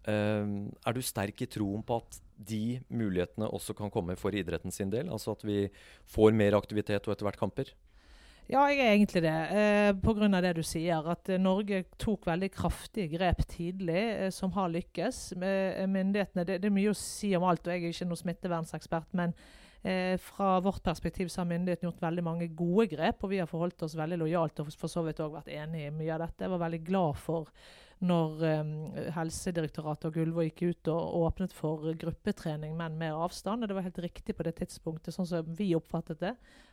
Uh, 0.03 0.67
er 0.83 0.97
du 0.97 1.03
sterk 1.05 1.45
i 1.45 1.51
troen 1.51 1.85
på 1.87 2.01
at 2.03 2.19
de 2.43 2.81
mulighetene 2.91 3.47
også 3.55 3.77
kan 3.79 3.93
komme 3.95 4.19
for 4.19 4.35
idretten 4.35 4.75
sin 4.75 4.91
del? 4.91 5.13
Altså 5.15 5.37
at 5.37 5.47
vi 5.47 5.69
får 6.11 6.35
mer 6.35 6.59
aktivitet 6.59 7.07
og 7.07 7.15
etter 7.15 7.29
hvert 7.29 7.41
kamper? 7.41 7.71
Ja, 8.51 8.65
jeg 8.67 8.83
er 8.83 8.93
egentlig 8.93 9.23
det. 9.23 9.33
Eh, 9.55 9.93
Pga. 10.03 10.41
det 10.43 10.57
du 10.57 10.63
sier. 10.67 11.07
At 11.09 11.29
eh, 11.31 11.41
Norge 11.41 11.85
tok 11.99 12.27
veldig 12.27 12.51
kraftige 12.53 13.17
grep 13.17 13.45
tidlig 13.49 14.03
eh, 14.03 14.31
som 14.31 14.53
har 14.53 14.69
lykkes. 14.69 15.33
Eh, 15.39 15.87
myndighetene, 15.87 16.45
det, 16.45 16.61
det, 16.63 16.69
er 16.69 16.75
mye 16.75 16.93
å 16.93 16.99
si 16.99 17.33
om 17.39 17.47
alt, 17.49 17.67
og 17.67 17.73
jeg 17.73 17.85
er 17.85 17.95
ikke 17.95 18.09
noen 18.11 18.23
smittevernsekspert. 18.23 19.15
Men 19.17 19.33
eh, 19.85 20.19
fra 20.21 20.57
vårt 20.65 20.83
perspektiv 20.83 21.31
så 21.31 21.43
har 21.43 21.53
myndighetene 21.53 21.91
gjort 21.91 22.03
veldig 22.03 22.27
mange 22.27 22.51
gode 22.59 22.91
grep. 22.97 23.23
Og 23.23 23.33
vi 23.33 23.41
har 23.41 23.51
forholdt 23.51 23.87
oss 23.87 23.97
veldig 23.97 24.21
lojalt 24.25 24.61
og 24.65 24.75
for 24.75 24.91
så 24.91 25.07
vidt 25.07 25.23
òg 25.23 25.39
vært 25.39 25.55
enig 25.55 25.87
i 25.87 25.95
mye 25.95 26.13
av 26.17 26.27
dette. 26.27 26.45
Jeg 26.45 26.55
var 26.57 26.67
veldig 26.67 26.83
glad 26.91 27.23
for 27.23 27.55
når 28.03 28.41
um, 28.43 28.71
Helsedirektoratet 29.15 30.09
og 30.09 30.17
Gullvåg 30.17 30.49
gikk 30.49 30.63
ut 30.73 30.89
og 30.91 31.21
åpnet 31.23 31.53
for 31.55 31.93
gruppetrening, 31.99 32.75
men 32.79 32.97
med 32.99 33.15
avstand. 33.15 33.63
Og 33.63 33.71
det 33.71 33.77
var 33.77 33.87
helt 33.87 34.01
riktig 34.03 34.35
på 34.35 34.47
det 34.47 34.57
tidspunktet, 34.59 35.15
sånn 35.15 35.29
som 35.29 35.53
vi 35.59 35.69
oppfattet 35.79 36.19
det. 36.23 36.33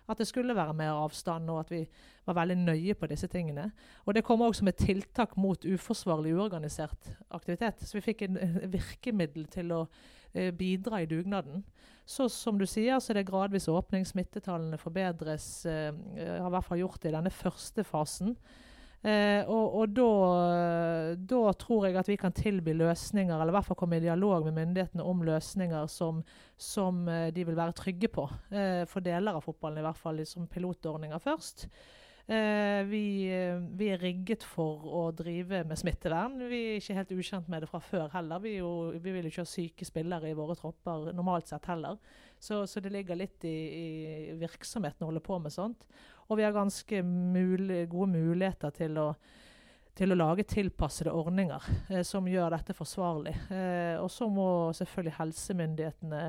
At 0.09 0.17
det 0.17 0.25
skulle 0.25 0.55
være 0.57 0.73
mer 0.73 0.95
avstand, 0.97 1.51
og 1.53 1.61
at 1.61 1.73
vi 1.73 1.83
var 2.25 2.39
veldig 2.39 2.55
nøye 2.63 2.95
på 2.97 3.09
disse 3.11 3.29
tingene. 3.29 3.67
Og 4.07 4.17
det 4.17 4.23
kom 4.25 4.41
også 4.41 4.65
et 4.71 4.81
tiltak 4.81 5.35
mot 5.37 5.65
uforsvarlig 5.69 6.33
uorganisert 6.33 7.11
aktivitet. 7.29 7.85
Så 7.85 7.99
vi 7.99 8.07
fikk 8.07 8.25
en 8.25 8.39
virkemiddel 8.73 9.45
til 9.53 9.75
å 9.75 9.83
uh, 9.85 10.49
bidra 10.57 11.03
i 11.03 11.09
dugnaden. 11.11 11.61
Så 12.09 12.25
som 12.33 12.57
du 12.57 12.65
sier, 12.65 12.97
så 12.97 13.13
er 13.13 13.19
det 13.19 13.29
gradvis 13.29 13.69
åpning. 13.69 14.07
Smittetallene 14.07 14.81
forbedres. 14.81 15.45
Uh, 15.69 15.93
har 16.17 16.49
i 16.49 16.55
hvert 16.57 16.69
fall 16.71 16.81
gjort 16.81 17.03
det 17.03 17.13
i 17.13 17.15
denne 17.19 17.33
første 17.33 17.85
fasen. 17.85 18.33
Eh, 18.99 19.47
og, 19.47 19.75
og 19.79 19.93
da, 19.95 20.07
da, 21.15 21.39
tror 21.55 21.85
jeg 21.87 21.95
at 22.01 22.09
vi 22.11 22.17
kan 22.19 22.35
tilby 22.35 22.73
løsninger, 22.75 23.31
eller 23.31 23.53
i 23.53 23.55
hvert 23.55 23.69
fall 23.69 23.79
komme 23.79 23.99
i 23.99 24.03
dialog 24.03 24.49
med 24.49 24.57
myndighetene 24.57 25.05
om 25.07 25.23
løsninger 25.23 25.87
som, 25.91 26.19
som 26.59 27.05
eh, 27.07 27.29
de 27.35 27.47
vil 27.47 27.59
være 27.59 27.77
trygge 27.79 28.11
på. 28.11 28.27
Eh, 28.51 28.83
for 28.91 29.05
deler 29.05 29.39
av 29.39 29.47
fotballen, 29.47 29.79
i 29.79 29.87
hvert 29.87 30.03
fall 30.03 30.19
som 30.27 30.49
pilotordninger 30.51 31.23
først. 31.23 31.69
Eh, 32.29 32.83
vi, 32.85 33.03
vi, 33.79 33.87
er 33.89 34.03
rigget 34.03 34.43
for 34.45 34.83
å 34.83 35.07
drive 35.15 35.63
med 35.65 35.79
smittevern. 35.79 36.35
Vi 36.51 36.59
er 36.75 36.81
ikke 36.83 36.97
helt 36.99 37.13
ukjent 37.15 37.47
med 37.49 37.63
det 37.63 37.71
fra 37.71 37.79
før 37.81 38.11
heller. 38.13 38.43
Vi, 38.43 38.57
jo, 38.59 38.73
vi 38.99 39.15
vil 39.15 39.25
jo 39.25 39.31
ikke 39.31 39.47
ha 39.47 39.49
syke 39.49 39.87
spillere 39.87 40.29
i 40.29 40.37
våre 40.37 40.59
tropper 40.59 41.13
normalt 41.15 41.49
sett 41.49 41.71
heller. 41.71 41.97
Så, 42.39 42.61
så 42.67 42.79
det 42.79 42.93
ligger 42.93 43.19
litt 43.19 43.43
i, 43.43 43.57
i 43.79 44.33
virksomheten 44.39 45.03
å 45.03 45.09
holde 45.09 45.23
på 45.23 45.39
med 45.43 45.53
sånt. 45.53 45.85
Og 46.29 46.39
vi 46.39 46.45
har 46.45 46.55
ganske 46.55 47.01
mul 47.03 47.71
gode 47.89 48.11
muligheter 48.13 48.71
til 48.75 48.99
å, 49.01 49.09
til 49.97 50.13
å 50.13 50.19
lage 50.19 50.45
tilpassede 50.47 51.11
ordninger 51.11 51.65
eh, 51.89 52.05
som 52.07 52.27
gjør 52.29 52.55
dette 52.55 52.75
forsvarlig. 52.77 53.35
Eh, 53.51 53.97
og 53.99 54.07
så 54.13 54.29
må 54.31 54.47
selvfølgelig 54.77 55.17
helsemyndighetene 55.17 56.23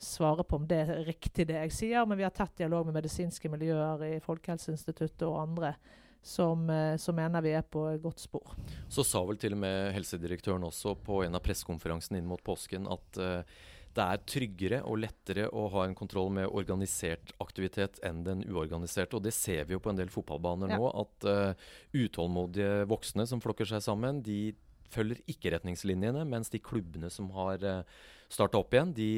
svare 0.00 0.44
på 0.48 0.56
om 0.56 0.68
det 0.68 0.80
er 0.82 1.02
riktig 1.04 1.46
det 1.48 1.58
jeg 1.58 1.74
sier, 1.76 2.06
men 2.08 2.18
vi 2.18 2.24
har 2.24 2.32
tett 2.36 2.56
dialog 2.62 2.88
med 2.88 2.96
medisinske 2.96 3.50
miljøer 3.52 4.04
i 4.06 4.12
Folkehelseinstituttet 4.24 5.26
og 5.28 5.42
andre 5.42 5.74
som, 6.22 6.70
eh, 6.70 6.96
som, 6.96 7.16
mener 7.16 7.44
vi 7.44 7.52
er 7.56 7.62
på 7.62 7.84
godt 8.02 8.20
spor. 8.20 8.54
Så 8.88 9.04
sa 9.04 9.22
vel 9.24 9.38
til 9.40 9.56
og 9.56 9.62
med 9.62 9.92
helsedirektøren 9.96 10.64
også 10.68 10.94
på 11.04 11.22
en 11.24 11.36
av 11.36 11.44
pressekonferansene 11.44 12.20
inn 12.20 12.28
mot 12.28 12.42
påsken 12.44 12.88
at 12.90 13.20
uh, 13.20 13.60
det 14.00 14.06
er 14.06 14.22
tryggere 14.32 14.80
og 14.88 15.02
lettere 15.02 15.46
å 15.52 15.66
ha 15.74 15.84
en 15.84 15.96
kontroll 15.98 16.30
med 16.32 16.48
organisert 16.48 17.34
aktivitet 17.42 18.00
enn 18.06 18.22
den 18.24 18.44
uorganiserte. 18.48 19.18
Og 19.18 19.26
det 19.26 19.34
ser 19.36 19.66
vi 19.68 19.76
jo 19.76 19.82
på 19.84 19.92
en 19.92 20.00
del 20.00 20.12
fotballbaner 20.12 20.72
ja. 20.72 20.80
nå, 20.80 20.90
at 21.02 21.28
uh, 21.28 21.68
utålmodige 21.92 22.88
voksne 22.90 23.28
som 23.28 23.42
flokker 23.44 23.68
seg 23.68 23.84
sammen, 23.84 24.22
de 24.24 24.54
følger 24.90 25.20
ikke 25.30 25.52
retningslinjene, 25.54 26.24
mens 26.26 26.50
de 26.50 26.58
klubbene 26.62 27.10
som 27.14 27.28
har 27.36 27.62
eh, 27.62 27.84
starta 28.26 28.58
opp 28.58 28.74
igjen, 28.74 28.94
de, 28.96 29.10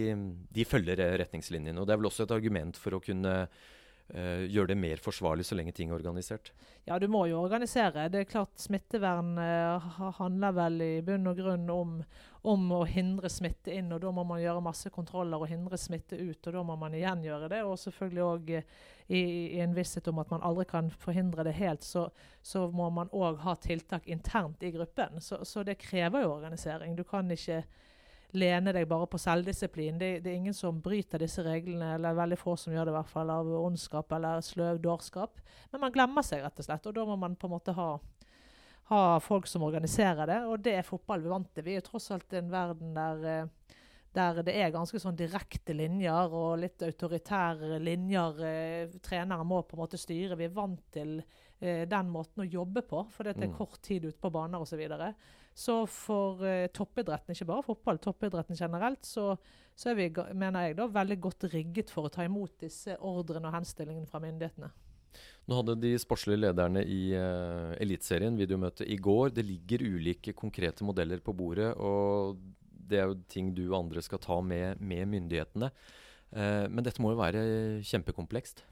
de, 0.53 0.67
følger 0.69 1.01
retningslinjene. 1.23 1.79
Og 1.81 1.89
Det 1.89 1.95
er 1.95 2.03
vel 2.03 2.09
også 2.11 2.27
et 2.27 2.35
argument 2.37 2.77
for 2.77 2.97
å 2.97 3.01
kunne 3.01 3.33
uh, 4.15 4.43
gjøre 4.51 4.73
det 4.73 4.79
mer 4.81 5.01
forsvarlig 5.03 5.47
så 5.47 5.57
lenge 5.59 5.75
ting 5.77 5.91
er 5.91 5.97
organisert? 5.97 6.53
Ja, 6.89 6.99
du 6.99 7.07
må 7.11 7.25
jo 7.31 7.41
organisere. 7.41 8.09
Det 8.13 8.23
er 8.23 8.31
klart 8.31 8.61
Smittevern 8.61 9.37
uh, 9.39 9.89
handler 10.19 10.57
vel 10.57 10.81
i 10.85 10.93
bunn 11.07 11.31
og 11.31 11.39
grunn 11.39 11.71
om, 11.73 11.95
om, 12.49 12.65
å 12.75 12.83
hindre 12.89 13.31
smitte 13.33 13.75
inn. 13.75 13.93
og 13.95 14.03
Da 14.03 14.13
må 14.15 14.25
man 14.29 14.43
gjøre 14.43 14.65
masse 14.65 14.91
kontroller 14.95 15.43
og 15.43 15.51
hindre 15.53 15.79
smitte 15.81 16.19
ut. 16.19 16.41
og 16.47 16.59
Da 16.59 16.65
må 16.67 16.77
man 16.81 16.99
igjen 16.99 17.25
gjøre 17.27 17.53
det. 17.53 17.63
Og 17.69 17.79
selvfølgelig 17.81 18.27
òg 18.27 18.53
uh, 18.59 18.75
i, 19.07 19.23
i, 19.57 19.61
en 19.61 19.75
visshet 19.75 20.09
om 20.09 20.19
at 20.23 20.31
man 20.33 20.43
aldri 20.43 20.67
kan 20.71 20.91
forhindre 20.91 21.45
det 21.47 21.57
helt, 21.59 21.85
så, 21.85 22.09
så 22.43 22.67
må 22.71 22.89
man 22.91 23.11
òg 23.13 23.43
ha 23.45 23.57
tiltak 23.61 24.07
internt 24.11 24.63
i 24.63 24.73
gruppen. 24.75 25.21
Så, 25.21 25.43
så 25.45 25.65
det 25.67 25.81
krever 25.83 26.25
jo 26.25 26.35
organisering. 26.37 26.97
Du 26.97 27.05
kan 27.05 27.31
ikke 27.31 27.63
lene 28.33 28.73
deg 28.73 28.89
bare 28.89 29.07
på 29.11 29.21
selvdisiplin. 29.21 29.99
Det, 30.01 30.11
det, 30.25 30.33
er 30.33 30.41
ingen 30.41 30.57
som 30.57 30.81
bryter 30.83 31.21
disse 31.23 31.45
reglene, 31.45 31.95
eller 31.97 32.17
veldig 32.17 32.39
få 32.41 32.57
som 32.61 32.73
gjør 32.73 32.89
det, 32.89 32.95
i 32.95 32.99
hvert 32.99 33.13
fall 33.13 33.33
av 33.35 33.51
ondskap 33.61 34.13
eller 34.17 34.45
sløv 34.45 34.81
dårskap. 34.85 35.41
Men 35.73 35.85
man 35.85 35.95
glemmer 35.95 36.27
seg, 36.27 36.45
rett 36.45 36.59
og 36.61 36.69
slett. 36.69 36.89
Og 36.89 36.97
da 36.97 37.07
må 37.09 37.19
man 37.21 37.37
på 37.37 37.51
en 37.51 37.55
måte 37.57 37.77
ha, 37.77 37.89
ha 38.93 39.03
folk 39.25 39.51
som 39.51 39.67
organiserer 39.69 40.29
det, 40.31 40.41
og 40.49 40.65
det 40.65 40.79
er 40.79 40.89
fotball 40.89 41.25
vi 41.25 41.35
vant 41.35 41.53
til. 41.53 41.67
Vi 41.69 41.77
er 41.77 41.83
jo 41.83 41.89
tross 41.91 42.11
alt 42.15 42.39
en 42.39 42.53
verden 42.53 42.97
der 42.97 43.29
eh, 43.33 43.45
der 44.13 44.43
det 44.45 44.55
er 44.61 44.73
ganske 44.75 44.99
sånn 45.01 45.17
direkte 45.17 45.75
linjer 45.77 46.35
og 46.37 46.59
litt 46.61 46.83
autoritære 46.85 47.79
linjer. 47.81 48.43
Eh, 48.45 48.97
trenere 49.05 49.47
må 49.49 49.63
på 49.65 49.77
en 49.77 49.83
måte 49.85 50.01
styre. 50.01 50.37
Vi 50.37 50.49
er 50.49 50.57
vant 50.57 50.83
til 50.93 51.17
eh, 51.61 51.87
den 51.89 52.11
måten 52.13 52.45
å 52.45 52.49
jobbe 52.49 52.85
på, 52.89 53.07
for 53.13 53.25
det 53.25 53.37
er 53.39 53.49
mm. 53.49 53.57
kort 53.57 53.81
tid 53.85 54.11
ute 54.11 54.21
på 54.21 54.33
baner 54.35 54.61
osv. 54.61 54.83
Så, 55.55 55.83
for 55.91 56.41
eh, 56.49 56.69
toppidretten, 56.73 57.35
ikke 57.35 57.49
bare 57.51 57.67
fotball, 57.67 58.01
toppidretten 58.01 58.57
generelt, 58.57 59.05
så, 59.05 59.35
så 59.77 59.93
er 59.93 59.99
vi 59.99 60.09
mener 60.33 60.69
jeg 60.69 60.79
da, 60.79 60.89
veldig 60.89 61.19
godt 61.27 61.51
rigget 61.53 61.93
for 61.93 62.09
å 62.09 62.13
ta 62.13 62.25
imot 62.25 62.57
disse 62.65 62.97
ordrene 62.99 63.51
og 63.51 63.59
henstillingene 63.59 64.09
fra 64.09 64.23
myndighetene. 64.25 64.73
Nå 65.51 65.59
hadde 65.59 65.77
de 65.83 65.91
sportslige 66.01 66.41
lederne 66.41 66.85
i 66.89 67.03
uh, 67.19 67.75
Eliteserien 67.83 68.39
videomøte 68.39 68.87
i 68.89 68.97
går. 68.97 69.35
Det 69.37 69.45
ligger 69.45 69.85
ulike 69.85 70.33
konkrete 70.39 70.87
modeller 70.89 71.21
på 71.21 71.35
bordet. 71.37 71.75
og 71.77 72.39
det 72.93 73.01
er 73.01 73.11
jo 73.11 73.19
ting 73.31 73.51
du 73.57 73.65
og 73.71 73.79
andre 73.81 74.03
skal 74.05 74.21
ta 74.23 74.39
med, 74.45 74.81
med 74.81 75.09
myndighetene. 75.15 75.71
Eh, 76.33 76.67
men 76.69 76.85
dette 76.85 77.03
må 77.03 77.13
jo 77.13 77.21
være 77.21 77.43
kjempekomplekst? 77.89 78.65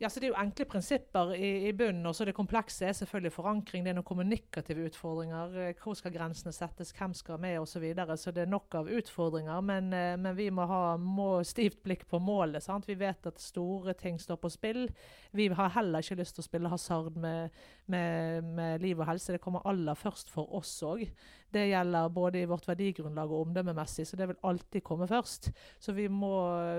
Ja, 0.00 0.08
så 0.08 0.20
Det 0.20 0.28
er 0.28 0.30
jo 0.30 0.38
enkle 0.38 0.64
prinsipper 0.70 1.32
i, 1.34 1.48
i 1.68 1.72
bunnen. 1.74 2.06
og 2.06 2.14
så 2.14 2.24
Det 2.24 2.34
komplekse 2.34 2.86
er 2.86 2.92
selvfølgelig 2.94 3.32
forankring. 3.34 3.82
Det 3.82 3.90
er 3.90 3.96
noen 3.98 4.06
kommunikative 4.06 4.84
utfordringer. 4.86 5.56
Eh, 5.58 5.74
hvor 5.82 5.96
skal 5.98 6.12
grensene 6.14 6.52
settes, 6.54 6.92
hvem 6.94 7.14
skal 7.14 7.40
med 7.42 7.58
osv. 7.58 7.72
Så, 7.72 7.80
videre. 7.82 8.16
så 8.16 8.30
det 8.30 8.44
er 8.44 8.52
nok 8.52 8.74
av 8.74 8.86
utfordringer. 8.86 9.60
Men, 9.60 9.92
eh, 9.92 10.14
men 10.16 10.36
vi 10.36 10.50
må 10.50 10.66
ha 10.70 10.96
må 10.96 11.42
stivt 11.42 11.82
blikk 11.82 12.06
på 12.06 12.20
målet. 12.22 12.62
sant? 12.62 12.86
Vi 12.86 12.94
vet 12.94 13.26
at 13.26 13.40
store 13.40 13.94
ting 13.94 14.20
står 14.20 14.36
på 14.36 14.48
spill. 14.50 14.88
Vi 15.32 15.48
har 15.48 15.68
heller 15.74 15.98
ikke 15.98 16.20
lyst 16.22 16.34
til 16.36 16.42
å 16.42 16.48
spille 16.48 16.68
hasard 16.68 17.16
med, 17.16 17.50
med, 17.86 18.44
med 18.44 18.80
liv 18.80 19.00
og 19.00 19.06
helse. 19.06 19.32
Det 19.32 19.42
kommer 19.42 19.66
aller 19.66 19.94
først 19.98 20.30
for 20.30 20.46
oss 20.54 20.78
òg. 20.82 21.08
Det 21.50 21.62
gjelder 21.70 22.10
både 22.12 22.42
i 22.42 22.48
vårt 22.48 22.66
verdigrunnlag 22.68 23.30
og 23.32 23.46
omdømmemessig, 23.46 24.04
så 24.06 24.16
det 24.20 24.26
vil 24.28 24.40
alltid 24.44 24.82
komme 24.84 25.06
først. 25.08 25.48
Så 25.80 25.94
vi 25.96 26.04
må 26.12 26.32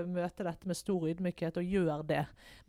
møte 0.06 0.46
dette 0.46 0.68
med 0.70 0.78
stor 0.78 1.08
ydmykhet 1.10 1.58
og 1.58 1.72
gjøre 1.74 2.04
det. 2.06 2.20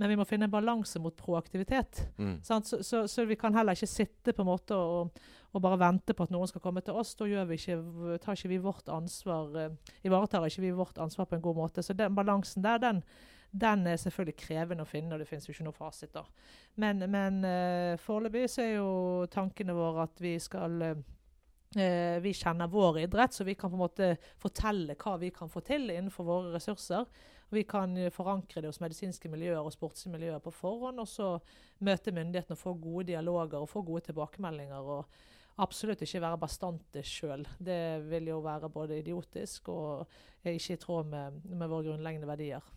Men 0.01 0.09
vi 0.09 0.17
må 0.17 0.25
finne 0.25 0.47
en 0.49 0.53
balanse 0.53 1.01
mot 1.01 1.15
proaktivitet. 1.17 2.07
Mm. 2.17 2.39
Så, 2.43 2.81
så, 2.81 3.03
så, 3.05 3.25
vi 3.29 3.37
kan 3.37 3.53
heller 3.53 3.77
ikke 3.77 3.91
sitte 3.91 4.33
på 4.33 4.41
en 4.41 4.49
måte 4.49 4.77
og, 4.77 5.21
og, 5.51 5.61
bare 5.61 5.77
vente 5.83 6.17
på 6.17 6.25
at 6.25 6.33
noen 6.33 6.49
skal 6.49 6.65
komme 6.65 6.81
til 6.81 6.97
oss. 6.97 7.13
Da 7.19 7.29
gjør 7.29 7.45
vi 7.51 7.59
ikke, 7.61 7.77
tar 8.25 8.39
ikke 8.39 8.53
vi 8.55 8.61
vårt 8.65 8.89
ansvar, 8.89 9.53
uh, 9.69 9.93
ivaretar 10.01 10.49
ikke 10.49 10.65
vi 10.65 10.73
vårt 10.81 10.97
ansvar 11.05 11.29
på 11.29 11.37
en 11.37 11.45
god 11.45 11.61
måte. 11.61 11.85
Så 11.85 11.93
den 11.93 12.17
balansen 12.17 12.65
der, 12.65 12.81
den, 12.81 13.05
den 13.53 13.85
er 13.85 14.01
selvfølgelig 14.01 14.39
krevende 14.41 14.89
å 14.89 14.89
finne, 14.89 15.13
og 15.13 15.21
det 15.21 15.29
finnes 15.29 15.45
jo 15.45 15.53
ikke 15.53 15.69
noe 15.69 15.77
fasit. 15.77 16.17
da. 16.17 16.25
Men, 16.81 17.05
men 17.13 17.41
uh, 17.45 17.95
foreløpig 18.01 18.47
så 18.49 18.65
er 18.65 18.77
jo 18.79 18.93
tankene 19.29 19.77
våre 19.77 20.09
at 20.09 20.25
vi 20.25 20.39
skal 20.41 20.81
uh, 20.81 20.95
Eh, 20.95 21.20
vi 21.71 22.33
kjenner 22.35 22.67
vår 22.67 22.97
idrett, 23.05 23.33
så 23.33 23.45
vi 23.47 23.53
kan 23.55 23.71
på 23.71 23.77
en 23.77 23.83
måte 23.85 24.07
fortelle 24.41 24.97
hva 24.99 25.13
vi 25.21 25.29
kan 25.31 25.49
få 25.49 25.61
til 25.63 25.85
innenfor 25.93 26.27
våre 26.27 26.55
ressurser. 26.57 27.05
Vi 27.51 27.63
kan 27.63 27.97
eh, 27.97 28.11
forankre 28.11 28.61
det 28.61 28.69
hos 28.71 28.79
medisinske 28.79 29.29
miljøer 29.31 29.59
og 29.59 29.73
sportslige 29.75 30.15
miljøer 30.15 30.39
på 30.43 30.53
forhånd. 30.55 31.01
Og 31.03 31.09
så 31.09 31.33
møte 31.83 32.13
myndighetene 32.15 32.55
og 32.55 32.61
få 32.61 32.73
gode 32.79 33.09
dialoger 33.11 33.59
og 33.59 33.69
få 33.69 33.83
gode 33.83 34.05
tilbakemeldinger. 34.07 34.79
og 34.79 35.05
absolutt 35.61 36.01
ikke 36.05 36.21
være 36.23 36.39
bastante 36.41 37.03
sjøl. 37.05 37.45
Det 37.59 38.01
vil 38.07 38.31
jo 38.31 38.39
være 38.45 38.69
både 38.71 39.01
idiotisk 39.01 39.69
og 39.73 40.07
ikke 40.47 40.77
i 40.77 40.81
tråd 40.81 41.09
med, 41.11 41.41
med 41.49 41.69
våre 41.69 41.89
grunnleggende 41.89 42.29
verdier. 42.29 42.71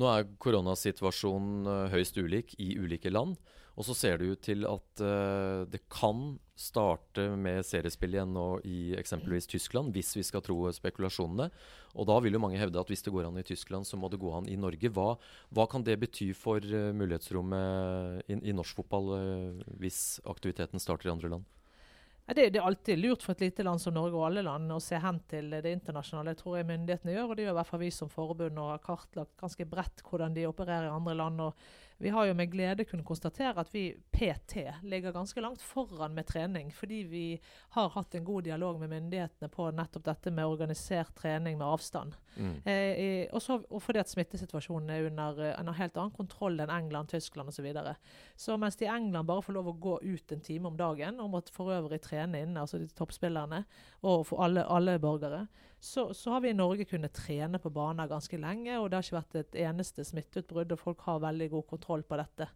Nå 0.00 0.08
er 0.10 0.30
koronasituasjonen 0.42 1.68
uh, 1.68 1.90
høyst 1.92 2.16
ulik 2.18 2.56
i 2.58 2.74
ulike 2.80 3.12
land. 3.12 3.36
Og 3.74 3.82
så 3.88 3.94
ser 3.98 4.20
det 4.20 4.28
ut 4.30 4.42
til 4.46 4.66
at 4.70 5.02
uh, 5.02 5.66
det 5.66 5.80
kan 5.90 6.36
starte 6.58 7.26
med 7.34 7.64
seriespill 7.66 8.14
igjen 8.14 8.30
nå 8.34 8.60
i 8.70 8.94
eksempelvis 8.94 9.48
Tyskland, 9.50 9.90
hvis 9.94 10.12
vi 10.14 10.22
skal 10.26 10.44
tro 10.46 10.60
spekulasjonene. 10.74 11.48
Og 11.98 12.06
da 12.10 12.20
vil 12.22 12.38
jo 12.38 12.42
mange 12.42 12.60
hevde 12.60 12.78
at 12.78 12.90
hvis 12.90 13.02
det 13.06 13.14
går 13.14 13.26
an 13.26 13.40
i 13.42 13.46
Tyskland, 13.46 13.86
så 13.86 13.98
må 13.98 14.10
det 14.10 14.22
gå 14.22 14.30
an 14.34 14.50
i 14.50 14.58
Norge. 14.58 14.90
Hva, 14.94 15.16
hva 15.54 15.66
kan 15.70 15.86
det 15.86 15.98
bety 16.02 16.30
for 16.38 16.62
uh, 16.62 16.92
mulighetsrommet 16.94 18.30
i, 18.30 18.38
i 18.50 18.54
norsk 18.54 18.82
fotball 18.82 19.10
hvis 19.82 20.20
aktiviteten 20.30 20.82
starter 20.82 21.10
i 21.10 21.14
andre 21.14 21.34
land? 21.36 21.50
Det, 22.26 22.48
det, 22.48 22.58
er 22.58 22.64
alltid 22.64 22.98
lurt 22.98 23.22
for 23.22 23.34
et 23.34 23.42
lite 23.44 23.64
land 23.66 23.80
som 23.82 23.92
Norge 23.92 24.16
og 24.16 24.24
alle 24.30 24.42
land 24.46 24.72
å 24.72 24.78
se 24.80 24.96
hen 24.96 25.18
til 25.28 25.50
det 25.52 25.72
internasjonale. 25.76 26.32
Det 26.32 26.40
tror 26.40 26.56
jeg 26.56 26.68
myndighetene 26.70 27.12
gjør, 27.12 27.26
og 27.28 27.36
det 27.36 27.44
gjør 27.44 27.52
i 27.52 27.56
hvert 27.58 27.68
fall 27.68 27.82
vi 27.82 27.90
som 27.92 28.12
forbund 28.12 28.60
og 28.62 28.70
har 28.70 28.84
kartlagt 28.86 29.34
ganske 29.42 29.66
bredt 29.68 30.00
hvordan 30.08 30.36
de 30.36 30.46
opererer 30.48 30.88
i 30.88 30.94
andre 30.94 31.16
land. 31.20 31.42
og 31.44 31.66
vi 32.04 32.10
har 32.12 32.26
jo 32.28 32.34
med 32.36 32.50
glede 32.52 32.84
kunnet 32.84 33.06
konstatere 33.08 33.62
at 33.62 33.70
vi 33.72 33.86
PT 34.12 34.66
ligger 34.84 35.14
ganske 35.14 35.40
langt 35.40 35.62
foran 35.64 36.12
med 36.12 36.26
trening, 36.28 36.68
fordi 36.76 36.98
vi 37.08 37.22
har 37.72 37.88
hatt 37.94 38.14
en 38.14 38.26
god 38.26 38.44
dialog 38.44 38.76
med 38.82 38.92
myndighetene 38.92 39.48
på 39.48 39.70
nettopp 39.72 40.04
dette 40.10 40.32
med 40.36 40.44
organisert 40.44 41.14
trening 41.16 41.56
med 41.56 41.64
avstand. 41.64 42.18
Mm. 42.36 42.58
Eh, 42.68 43.24
også, 43.32 43.56
og 43.70 43.80
fordi 43.80 44.02
at 44.02 44.12
smittesituasjonen 44.12 44.92
er 44.92 45.08
under 45.08 45.40
en 45.54 45.72
helt 45.78 45.96
annen 45.96 46.12
kontroll 46.12 46.60
enn 46.60 46.74
England, 46.76 47.08
Tyskland 47.14 47.48
osv. 47.48 47.56
Så, 47.56 47.64
videre. 47.64 47.96
så 48.36 48.58
mens 48.60 48.76
de 48.76 48.84
i 48.84 48.92
England 48.92 49.30
bare 49.30 49.42
får 49.46 49.56
lov 49.56 49.72
å 49.72 49.78
gå 49.80 49.98
ut 50.02 50.32
en 50.36 50.44
time 50.44 50.68
om 50.68 50.76
dagen, 50.76 51.22
og 51.24 51.32
måtte 51.32 51.56
for 51.56 51.72
øvrig 51.72 52.02
trene 52.04 52.44
inne, 52.44 52.60
altså 52.60 52.82
de 52.82 52.90
toppspillerne, 52.92 53.64
og 54.04 54.26
for 54.28 54.44
alle, 54.44 54.66
alle 54.68 54.98
borgere, 55.00 55.46
så, 55.84 56.14
så, 56.14 56.30
har 56.30 56.40
vi 56.40 56.48
i 56.48 56.56
Norge 56.56 56.84
kunnet 56.88 57.12
trene 57.12 57.58
på 57.60 57.68
baner 57.70 58.08
ganske 58.08 58.38
lenge, 58.40 58.78
og 58.80 58.86
det 58.88 58.96
har 58.96 59.04
ikke 59.04 59.18
vært 59.18 59.34
et 59.36 59.56
eneste 59.66 60.04
smitteutbrudd, 60.08 60.70
og 60.72 60.80
folk 60.80 61.02
har 61.04 61.20
veldig 61.20 61.50
god 61.52 61.66
kontroll 61.74 62.04
på 62.08 62.16
dette. 62.16 62.46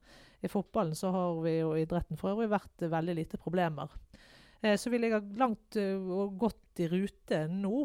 I 0.41 0.49
fotballen 0.49 0.97
så 0.97 1.11
har 1.13 1.43
vi 1.45 1.59
jo 1.59 1.75
idretten 1.77 2.17
for 2.17 2.33
øvrig 2.33 2.49
vært 2.55 2.87
veldig 2.89 3.17
lite 3.19 3.41
problemer. 3.43 3.93
Eh, 4.63 4.79
så 4.81 4.91
vi 4.91 5.03
ligger 5.03 5.29
langt 5.37 5.77
uh, 5.77 6.09
og 6.23 6.39
godt 6.41 6.81
i 6.81 6.89
rute 6.89 7.43
nå. 7.53 7.83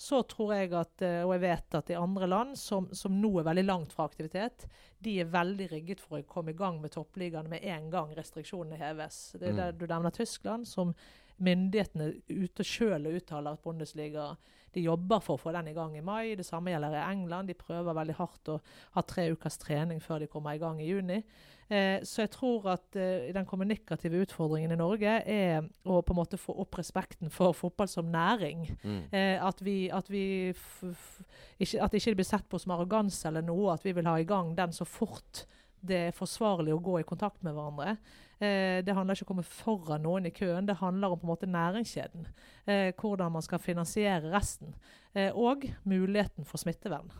Så 0.00 0.22
tror 0.28 0.54
jeg 0.56 0.72
at, 0.76 1.04
uh, 1.04 1.20
og 1.26 1.34
jeg 1.34 1.44
vet 1.44 1.78
at 1.82 1.92
i 1.92 2.00
andre 2.00 2.30
land 2.32 2.56
som, 2.56 2.88
som, 2.96 3.20
nå 3.20 3.34
er 3.40 3.50
veldig 3.50 3.66
langt 3.68 3.92
fra 3.92 4.08
aktivitet, 4.08 4.64
de 5.04 5.18
er 5.20 5.30
veldig 5.36 5.70
rigget 5.76 6.00
for 6.00 6.22
å 6.22 6.24
komme 6.28 6.52
i 6.52 6.58
gang 6.58 6.80
med 6.80 6.96
toppligaene 6.96 7.52
med 7.52 7.68
en 7.68 7.92
gang 7.92 8.16
restriksjonene 8.16 8.80
heves. 8.80 9.22
Det 9.36 9.44
er 9.44 9.52
det 9.52 9.60
der 9.60 9.78
du 9.78 9.86
nevner 9.92 10.16
Tyskland, 10.16 10.64
som 10.68 10.96
myndighetene 11.36 12.14
ute 12.32 12.64
sjøl 12.64 13.10
uttaler 13.12 13.56
at 13.56 13.64
Bundesliga 13.64 14.30
de 14.76 14.84
jobber 14.84 15.22
for 15.24 15.36
å 15.36 15.40
få 15.40 15.52
den 15.56 15.70
i 15.70 15.74
gang 15.76 15.96
i 15.96 16.04
mai. 16.04 16.36
Det 16.38 16.46
samme 16.46 16.72
gjelder 16.72 16.94
i 16.98 17.04
England. 17.08 17.48
De 17.48 17.56
prøver 17.58 17.96
veldig 17.96 18.16
hardt 18.20 18.52
å 18.52 18.60
ha 18.96 19.04
tre 19.08 19.30
ukers 19.32 19.56
trening 19.62 20.02
før 20.04 20.22
de 20.22 20.30
kommer 20.30 20.56
i 20.56 20.60
gang 20.62 20.80
i 20.82 20.88
juni. 20.90 21.22
Eh, 21.66 21.98
så 22.06 22.22
jeg 22.22 22.30
tror 22.36 22.68
at 22.76 22.96
eh, 23.00 23.32
den 23.34 23.46
kommunikative 23.48 24.20
utfordringen 24.22 24.70
i 24.70 24.78
Norge 24.78 25.16
er 25.26 25.64
å 25.82 25.98
på 25.98 26.14
en 26.14 26.20
måte 26.20 26.38
få 26.38 26.54
opp 26.62 26.78
respekten 26.78 27.32
for 27.32 27.56
fotball 27.58 27.90
som 27.90 28.12
næring. 28.12 28.68
Mm. 28.84 29.00
Eh, 29.10 29.34
at 29.42 29.62
vi, 29.66 29.78
at 29.90 30.10
vi 30.12 30.52
ikke, 30.52 31.80
at 31.82 31.90
det 31.90 32.02
ikke 32.02 32.20
blir 32.20 32.28
sett 32.28 32.46
på 32.46 32.60
som 32.62 32.76
arroganse 32.76 33.26
eller 33.26 33.42
noe. 33.42 33.72
At 33.74 33.86
vi 33.86 33.96
vil 33.96 34.06
ha 34.06 34.18
i 34.20 34.28
gang 34.28 34.54
den 34.58 34.76
så 34.76 34.86
fort 34.86 35.46
det 35.80 35.98
er 36.08 36.16
forsvarlig 36.16 36.74
å 36.74 36.82
gå 36.82 37.00
i 37.00 37.06
kontakt 37.06 37.42
med 37.46 37.56
hverandre. 37.56 37.96
Eh, 38.38 38.82
det 38.84 38.92
handler 38.92 39.16
ikke 39.16 39.24
om 39.24 39.30
å 39.30 39.32
komme 39.34 39.48
foran 39.48 40.04
noen 40.04 40.28
i 40.28 40.34
køen, 40.34 40.66
det 40.68 40.76
handler 40.82 41.14
om 41.14 41.20
på 41.20 41.26
en 41.28 41.32
måte 41.32 41.48
næringskjeden. 41.48 42.26
Eh, 42.68 42.90
hvordan 42.98 43.32
man 43.32 43.44
skal 43.44 43.62
finansiere 43.62 44.32
resten. 44.34 44.74
Eh, 45.14 45.30
og 45.32 45.64
muligheten 45.88 46.44
for 46.48 46.60
smittevern. 46.60 47.12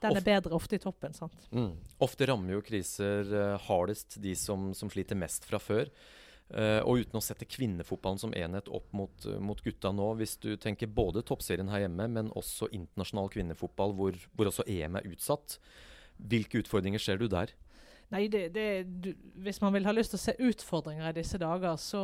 Den 0.00 0.16
er 0.16 0.24
bedre 0.24 0.56
ofte 0.56 0.78
i 0.78 0.82
toppen. 0.82 1.12
sant? 1.14 1.36
Mm. 1.52 1.74
Ofte 2.00 2.26
rammer 2.26 2.56
jo 2.56 2.64
kriser 2.64 3.28
uh, 3.34 3.60
hardest 3.66 4.16
de 4.24 4.32
som, 4.32 4.70
som, 4.72 4.88
sliter 4.88 5.18
mest 5.18 5.44
fra 5.44 5.60
før. 5.60 5.90
Uh, 6.48 6.80
og 6.88 7.04
uten 7.04 7.20
å 7.20 7.22
sette 7.22 7.44
kvinnefotballen 7.44 8.18
som 8.18 8.32
enhet 8.34 8.70
opp 8.72 8.88
mot, 8.96 9.26
mot, 9.44 9.60
gutta 9.60 9.92
nå, 9.92 10.08
hvis 10.18 10.38
du 10.40 10.54
tenker 10.56 10.88
både 10.88 11.20
toppserien 11.28 11.68
her 11.68 11.84
hjemme, 11.84 12.08
men 12.16 12.32
også 12.32 12.70
internasjonal 12.72 13.28
kvinnefotball, 13.30 13.92
hvor, 13.98 14.16
hvor 14.32 14.48
også 14.48 14.64
EM 14.72 14.96
er 14.98 15.10
utsatt, 15.12 15.58
hvilke 16.16 16.64
utfordringer 16.64 17.02
ser 17.04 17.20
du 17.20 17.28
der? 17.28 17.52
Nei, 18.10 18.24
det, 18.26 18.48
det, 18.54 18.68
du, 19.04 19.12
hvis 19.44 19.60
man 19.62 19.74
vil 19.74 19.86
ha 19.86 19.92
lyst 19.94 20.10
til 20.14 20.18
å 20.18 20.22
se 20.24 20.32
utfordringer 20.50 21.12
i 21.12 21.18
disse 21.20 21.38
dager, 21.38 21.76
så, 21.78 22.00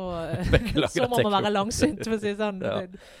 så 0.93 1.07
må 1.11 1.19
man 1.19 1.41
være 1.41 1.51
langsynt, 1.51 2.05
for 2.05 2.15
å 2.15 2.21
si 2.21 2.31
sånn. 2.39 2.61
ja. 2.67 2.77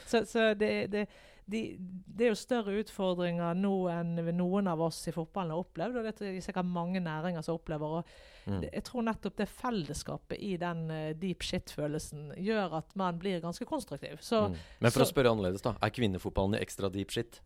Så, 0.07 0.21
så 0.29 0.53
det, 0.55 0.71
det, 0.93 1.03
de, 1.51 1.61
det, 1.79 2.25
er 2.25 2.31
jo 2.31 2.37
større 2.39 2.77
utfordringer 2.81 3.59
nå 3.59 3.73
enn 3.91 4.15
noen 4.35 4.67
av 4.71 4.81
oss 4.87 5.01
i 5.07 5.13
fotballen 5.15 5.51
har 5.55 5.65
opplevd. 5.65 5.99
Og 5.99 6.07
det 6.07 6.29
er 6.29 6.39
sikkert 6.43 6.67
mange 6.67 7.01
næringer 7.03 7.43
som 7.43 7.59
opplever. 7.59 7.99
og 7.99 8.51
mm. 8.51 8.65
Jeg 8.69 8.85
tror 8.87 9.07
nettopp 9.07 9.37
det 9.39 9.49
fellesskapet 9.51 10.43
i 10.43 10.53
den 10.59 10.87
uh, 10.91 11.11
deep 11.19 11.43
shit-følelsen 11.47 12.33
gjør 12.43 12.79
at 12.81 12.95
man 12.99 13.19
blir 13.19 13.43
ganske 13.43 13.67
konstruktiv. 13.67 14.19
Så, 14.23 14.45
mm. 14.47 14.57
Men 14.83 14.95
for 14.95 15.03
å 15.03 15.11
spørre 15.11 15.35
annerledes, 15.35 15.63
da. 15.63 15.77
Er 15.79 15.95
kvinnefotballen 15.95 16.59
i 16.59 16.63
ekstra 16.63 16.91
deep 16.91 17.15
shit? 17.15 17.39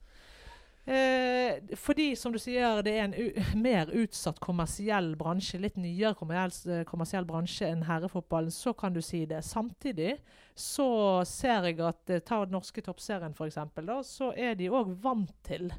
Eh, 0.86 1.76
fordi, 1.78 2.16
som 2.18 2.34
du 2.34 2.40
sier, 2.42 2.82
det 2.82 2.96
er 2.98 3.04
en 3.06 3.14
mer 3.68 3.92
utsatt 3.94 4.40
kommersiell 4.42 5.14
bransje, 5.20 5.60
litt 5.62 5.78
nyere 5.78 6.16
kommersiell, 6.18 6.80
eh, 6.80 6.86
kommersiell 6.90 7.28
bransje 7.30 7.70
enn 7.70 7.86
herrefotballen, 7.86 8.54
så 8.54 8.74
kan 8.74 8.96
du 8.96 9.02
si 9.06 9.26
det. 9.30 9.44
Samtidig 9.46 10.16
så 10.62 10.90
ser 11.28 11.68
jeg 11.70 11.82
at 11.84 12.14
eh, 12.14 12.24
Ta 12.26 12.44
den 12.46 12.56
norske 12.56 12.84
toppserien, 12.86 13.34
f.eks. 13.36 13.60
Så 14.08 14.32
er 14.38 14.56
de 14.60 14.70
òg 14.72 14.94
vant 15.02 15.34
til 15.48 15.72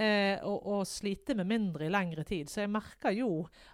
eh, 0.00 0.40
å, 0.46 0.54
å, 0.72 0.78
slite 0.88 1.34
med 1.38 1.48
mindre 1.50 1.86
i 1.86 1.92
lengre 1.92 2.24
tid. 2.26 2.50
Så 2.50 2.62
jeg 2.62 2.72
merker 2.72 3.14
jo 3.14 3.30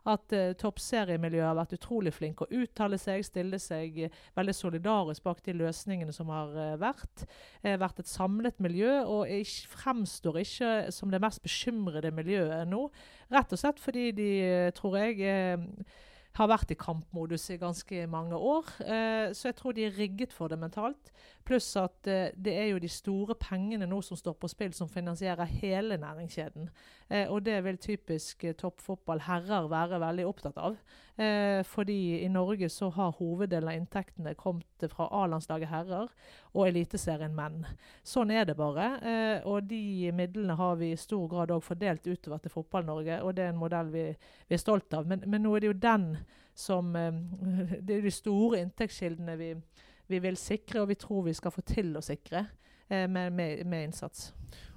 at 0.09 0.35
eh, 0.35 0.55
toppseriemiljøet 0.59 1.49
har 1.49 1.59
vært 1.59 1.77
utrolig 1.79 2.13
flinke 2.17 2.47
å 2.47 2.63
uttale 2.63 2.99
seg, 3.01 3.25
stille 3.27 3.61
seg 3.63 4.01
eh, 4.07 4.19
veldig 4.39 4.57
solidarisk 4.57 5.27
bak 5.27 5.43
de 5.47 5.57
løsningene 5.57 6.15
som 6.17 6.33
har 6.35 6.57
eh, 6.63 6.75
vært. 6.83 7.27
Eh, 7.63 7.79
vært 7.81 8.03
et 8.03 8.11
samlet 8.11 8.59
miljø, 8.63 8.99
og 9.05 9.31
ikke, 9.31 9.71
fremstår 9.77 10.43
ikke 10.43 10.73
som 10.95 11.13
det 11.13 11.23
mest 11.23 11.45
bekymrede 11.47 12.13
miljøet 12.15 12.67
nå. 12.71 12.87
Rett 13.35 13.55
og 13.55 13.63
slett 13.63 13.83
fordi 13.83 14.11
de, 14.17 14.33
eh, 14.47 14.75
tror 14.77 14.99
jeg, 15.01 15.23
har 16.37 16.51
vært 16.51 16.73
i 16.73 16.77
kampmodus 16.79 17.49
i 17.53 17.59
ganske 17.61 18.07
mange 18.13 18.37
år. 18.37 18.69
Eh, 18.85 19.33
så 19.37 19.49
jeg 19.49 19.57
tror 19.59 19.77
de 19.77 19.87
er 19.87 19.97
rigget 19.97 20.35
for 20.37 20.53
det 20.53 20.59
mentalt. 20.61 21.13
Pluss 21.47 21.69
at 21.81 22.09
eh, 22.11 22.35
det 22.35 22.55
er 22.59 22.71
jo 22.73 22.83
de 22.83 22.91
store 22.91 23.37
pengene 23.41 23.89
nå 23.89 24.03
som 24.05 24.19
står 24.19 24.37
på 24.41 24.51
spill, 24.53 24.75
som 24.77 24.91
finansierer 24.91 25.49
hele 25.63 25.99
næringskjeden. 26.03 26.69
Eh, 27.09 27.27
og 27.31 27.45
det 27.47 27.57
vil 27.65 27.81
typisk 27.81 28.45
eh, 28.45 28.57
toppfotball 28.59 29.25
herrer 29.29 29.71
være 29.73 30.01
veldig 30.03 30.27
opptatt 30.29 30.61
av. 30.61 30.77
Eh, 31.17 31.63
fordi 31.65 32.21
i 32.21 32.29
Norge 32.29 32.69
så 32.69 32.91
har 32.93 33.15
hoveddelen 33.17 33.71
av 33.71 33.79
inntektene 33.79 34.35
kommet 34.37 34.85
fra 34.93 35.09
A-landslaget 35.23 35.71
herrer 35.71 36.11
og 36.53 36.67
Eliteserien 36.67 37.33
menn. 37.37 37.63
Sånn 38.05 38.35
er 38.35 38.45
det 38.45 38.59
bare. 38.59 38.91
Eh, 39.01 39.49
og 39.49 39.71
de 39.71 40.13
midlene 40.13 40.59
har 40.59 40.77
vi 40.81 40.93
i 40.93 41.01
stor 41.01 41.25
grad 41.33 41.55
òg 41.55 41.65
fordelt 41.65 42.07
utover 42.07 42.45
til 42.45 42.53
Fotball-Norge, 42.53 43.23
og 43.25 43.37
det 43.37 43.47
er 43.47 43.55
en 43.55 43.63
modell 43.63 43.93
vi, 43.95 44.11
vi 44.49 44.59
er 44.59 44.61
stolt 44.61 44.93
av. 44.95 45.09
Men, 45.09 45.25
men, 45.25 45.45
nå 45.47 45.57
er 45.57 45.65
det 45.65 45.73
jo 45.73 45.81
den 45.89 46.11
som 46.57 46.93
Det 47.87 47.99
er 47.99 48.05
de 48.05 48.13
store 48.13 48.63
inntektskildene 48.65 49.35
vi 49.37 49.51
vi 50.07 50.19
vil 50.19 50.37
sikre, 50.37 50.81
og 50.81 50.89
vi 50.89 50.95
tror 50.95 51.23
vi 51.23 51.35
skal 51.35 51.55
få 51.55 51.63
til 51.67 51.97
å 51.97 52.05
sikre 52.05 52.45
eh, 52.89 53.07
med, 53.11 53.33
med, 53.33 53.65
med, 53.67 53.89
innsats. 53.89 54.33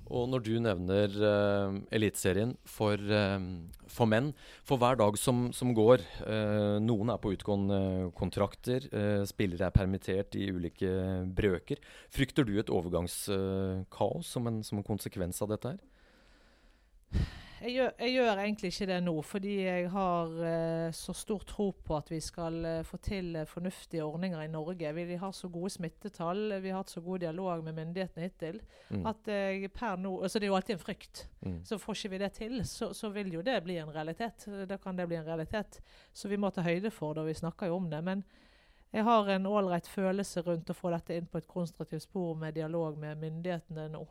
Og 0.09 0.25
når 0.31 0.43
du 0.45 0.53
nevner 0.61 1.13
uh, 1.21 1.75
Eliteserien 1.93 2.55
for, 2.67 2.97
uh, 2.97 3.37
for, 3.89 4.09
menn 4.09 4.31
For 4.67 4.81
hver 4.81 4.97
dag 4.99 5.17
som, 5.21 5.49
som 5.55 5.73
går 5.77 6.03
uh, 6.25 6.77
Noen 6.81 7.13
er 7.13 7.21
på 7.21 7.33
utgående 7.35 8.09
kontrakter. 8.17 8.87
Spillere 9.29 9.69
er 9.69 9.75
permittert 9.75 10.35
i 10.39 10.49
ulike 10.53 10.89
brøker. 11.35 11.81
Frykter 12.13 12.47
du 12.47 12.55
et 12.59 12.71
overgangskaos 12.73 14.33
som 14.33 14.49
som 14.63 14.79
en 14.79 14.87
konsekvens 14.87 15.41
av 15.45 15.53
dette 15.53 15.75
her? 15.75 15.85
Jeg 17.59 17.73
gjør, 17.75 17.91
jeg 17.99 18.13
gjør, 18.13 18.39
egentlig 18.41 18.69
ikke 18.71 18.87
det 18.89 18.97
nå, 19.03 19.13
fordi 19.25 19.53
jeg 19.65 19.89
har 19.93 20.33
uh, 20.39 20.91
så 20.95 21.13
stor 21.17 21.43
tro 21.47 21.69
på 21.85 21.95
at 21.97 22.11
vi 22.11 22.19
skal 22.23 22.57
uh, 22.65 22.81
få 22.87 22.99
til 23.03 23.35
uh, 23.35 23.45
fornuftige 23.49 24.03
ordninger 24.05 24.41
i 24.41 24.51
Norge. 24.51 24.93
Vi, 24.95 25.19
har 25.19 25.31
så 25.35 25.49
gode 25.51 25.69
smittetall, 25.73 26.59
vi 26.63 26.71
har 26.71 26.81
hatt 26.81 26.93
så 26.93 27.03
god 27.05 27.19
dialog 27.25 27.63
med 27.63 27.77
myndighetene 27.79 28.27
hittil. 28.27 28.61
Mm. 28.89 29.05
at 29.05 29.27
jeg 29.27 29.71
per 29.71 29.95
nå, 30.01 30.15
altså 30.23 30.39
Det 30.39 30.47
er 30.47 30.53
jo 30.53 30.55
alltid 30.55 30.75
en 30.75 30.83
frykt. 30.83 31.29
Mm. 31.41 31.59
Så 31.65 31.77
får 31.77 31.95
ikke 31.95 32.09
vi 32.09 32.21
det 32.23 32.31
til, 32.33 32.65
så, 32.65 32.93
så, 32.93 33.09
vil 33.09 33.33
jo 33.33 33.41
det 33.41 33.63
bli 33.63 33.77
en 33.77 33.95
realitet. 33.95 34.47
Da 34.69 34.77
kan 34.77 34.97
det 34.97 35.07
bli 35.07 35.17
en 35.17 35.27
realitet. 35.27 35.81
Så 36.13 36.27
vi 36.27 36.37
må 36.37 36.49
ta 36.49 36.61
høyde 36.61 36.91
for 36.91 37.13
det, 37.13 37.21
og 37.21 37.27
vi 37.27 37.33
snakker 37.33 37.67
jo 37.67 37.75
om 37.75 37.89
det. 37.89 38.03
men 38.03 38.23
jeg 38.91 39.03
har 39.03 39.27
en 39.29 39.45
ålreit 39.45 39.87
følelse 39.87 40.41
rundt 40.41 40.69
å 40.71 40.73
få 40.73 40.89
dette 40.89 41.13
inn 41.13 41.27
på 41.29 41.37
et 41.37 41.47
konstruktivt 41.47 42.07
spor 42.07 42.33
med 42.39 42.55
dialog 42.57 42.97
med 42.97 43.19
myndighetene 43.21 43.85
nå. 43.93 44.01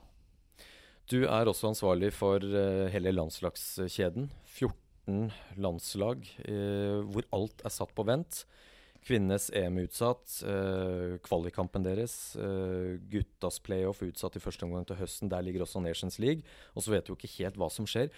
Du 1.08 1.22
er 1.24 1.48
også 1.48 1.70
ansvarlig 1.70 2.10
for 2.12 2.42
uh, 2.44 2.86
hele 2.92 3.14
landslagskjeden. 3.14 4.28
14 4.44 5.30
landslag 5.56 6.26
uh, 6.44 7.00
hvor 7.08 7.24
alt 7.32 7.64
er 7.64 7.72
satt 7.72 7.94
på 7.96 8.04
vent. 8.04 8.42
Kvinnenes 9.08 9.46
EM 9.56 9.78
utsatt. 9.86 10.26
Uh, 10.44 11.16
kvalikkampen 11.24 11.86
deres. 11.86 12.36
Guttas 13.08 13.56
playoff 13.64 14.04
utsatt 14.04 14.36
i 14.36 14.42
første 14.44 14.68
omgang 14.68 14.84
til 14.88 15.00
høsten. 15.00 15.32
Der 15.32 15.46
ligger 15.46 15.64
også 15.64 15.80
Nations 15.80 16.20
League. 16.20 16.44
Og 16.76 16.84
så 16.84 16.92
vet 16.92 17.08
du 17.08 17.14
ikke 17.16 17.32
helt 17.38 17.56
hva 17.56 17.70
som 17.72 17.88
skjer. 17.88 18.12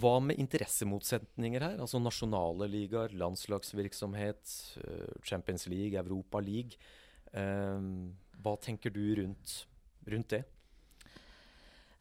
Hva 0.00 0.16
med 0.24 0.40
interessemotsetninger 0.40 1.68
her? 1.68 1.76
Altså 1.76 2.00
nasjonale 2.00 2.66
ligaer, 2.72 3.12
landslagsvirksomhet, 3.20 4.56
Champions 5.22 5.68
League, 5.70 5.94
Europa 6.00 6.40
League. 6.42 6.80
hva 7.30 8.56
tenker 8.62 8.90
du 8.90 9.04
rundt, 9.20 9.54
rundt 10.10 10.34
det? 10.34 10.42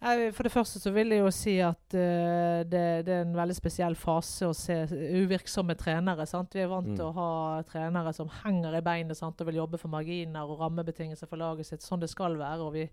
For 0.04 0.44
det 0.44 0.52
første 0.52 0.82
så 0.84 0.92
vil 0.92 1.14
jeg 1.14 1.22
jo 1.22 1.30
si 1.32 1.54
at 1.64 1.96
uh, 1.96 2.60
det, 2.68 2.82
det, 3.08 3.14
er 3.14 3.22
en 3.24 3.38
veldig 3.38 3.56
spesiell 3.56 3.96
fase 3.96 4.50
å 4.50 4.56
se 4.58 4.82
uvirksomme 4.92 5.78
trenere. 5.80 6.26
Sant? 6.28 6.56
Vi 6.56 6.64
er 6.64 6.72
vant 6.72 6.90
mm. 6.92 6.98
til 6.98 7.06
å 7.08 7.14
ha 7.16 7.30
trenere 7.70 8.12
som 8.16 8.32
henger 8.42 8.76
i 8.76 8.84
beinet 8.84 9.20
sant? 9.20 9.40
og 9.40 9.48
vil 9.48 9.62
jobbe 9.62 9.80
for 9.80 9.94
marginer 9.94 10.44
og 10.44 10.60
rammebetingelser 10.60 11.30
for 11.30 11.40
laget 11.40 11.70
sitt, 11.70 11.86
sånn 11.86 12.04
det 12.04 12.12
skal 12.12 12.36
være. 12.42 12.60
Og 12.66 12.76
vi, 12.76 12.84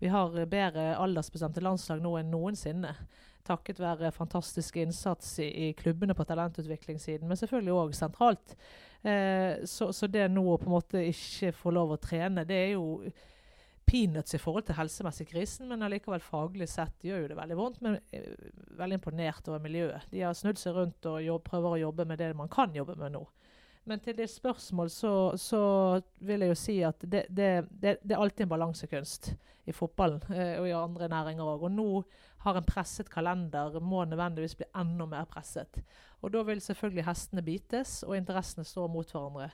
vi 0.00 0.12
har 0.14 0.32
bedre 0.48 0.94
aldersbestemte 1.04 1.64
landslag 1.64 2.00
nå 2.00 2.14
enn 2.22 2.32
noensinne. 2.32 2.94
Takket 3.44 3.82
være 3.84 4.14
fantastisk 4.16 4.80
innsats 4.80 5.34
i, 5.44 5.50
i 5.66 5.70
klubbene 5.76 6.16
på 6.16 6.24
talentutviklingssiden, 6.24 7.28
men 7.28 7.42
selvfølgelig 7.42 7.76
òg 7.76 7.94
sentralt. 7.98 8.56
Uh, 9.04 9.60
så, 9.68 9.92
så 9.92 10.08
det 10.08 10.30
nå 10.32 10.48
å 10.48 10.56
på 10.56 10.70
en 10.70 10.78
måte 10.78 11.04
ikke 11.12 11.52
få 11.60 11.76
lov 11.76 11.92
å 11.92 12.00
trene, 12.00 12.48
det 12.48 12.62
er 12.62 12.76
jo 12.78 13.02
peanuts 13.86 14.34
i 14.34 14.40
forhold 14.40 14.66
til 14.68 14.78
helsemessig 14.78 15.26
krisen, 15.30 15.68
men 15.70 15.84
allikevel 15.84 16.22
faglig 16.24 16.68
sett 16.72 17.04
gjør 17.04 17.24
jo 17.24 17.30
det 17.32 17.38
veldig 17.38 17.58
vondt. 17.58 17.80
Men 17.84 17.98
eh, 18.14 18.28
veldig 18.78 19.00
imponert 19.00 19.48
over 19.50 19.62
miljøet. 19.64 20.08
De 20.12 20.24
har 20.24 20.36
snudd 20.38 20.60
seg 20.60 20.76
rundt 20.76 21.08
og 21.10 21.22
jobb, 21.24 21.44
prøver 21.46 21.76
å 21.76 21.82
jobbe 21.86 22.08
med 22.10 22.22
det 22.22 22.32
man 22.38 22.52
kan 22.52 22.74
jobbe 22.76 22.96
med 23.00 23.16
nå. 23.16 23.24
Men 23.84 24.00
til 24.00 24.16
ditt 24.16 24.32
spørsmål 24.32 24.88
så, 24.90 25.12
så, 25.36 25.60
vil 26.24 26.40
jeg 26.40 26.54
jo 26.54 26.56
si 26.56 26.76
at 26.88 27.02
det, 27.04 27.26
det, 27.28 27.48
det, 27.68 27.98
det 28.00 28.16
er 28.16 28.22
alltid 28.22 28.46
en 28.46 28.54
balansekunst 28.54 29.34
i 29.68 29.74
fotballen 29.76 30.22
eh, 30.32 30.56
og 30.60 30.68
i 30.68 30.76
andre 30.76 31.08
næringer 31.12 31.44
òg. 31.44 31.66
Og 31.68 31.74
nå 31.74 31.88
har 32.46 32.58
en 32.60 32.68
presset 32.68 33.10
kalender 33.12 33.76
må 33.84 34.04
nødvendigvis 34.08 34.56
bli 34.60 34.70
enda 34.80 35.08
mer 35.08 35.28
presset. 35.28 35.82
Og 36.24 36.32
da 36.32 36.44
vil 36.48 36.64
selvfølgelig 36.64 37.04
hestene 37.04 37.44
bites, 37.44 37.98
og 38.08 38.16
interessene 38.16 38.64
står 38.64 38.88
mot 38.92 39.12
hverandre. 39.12 39.50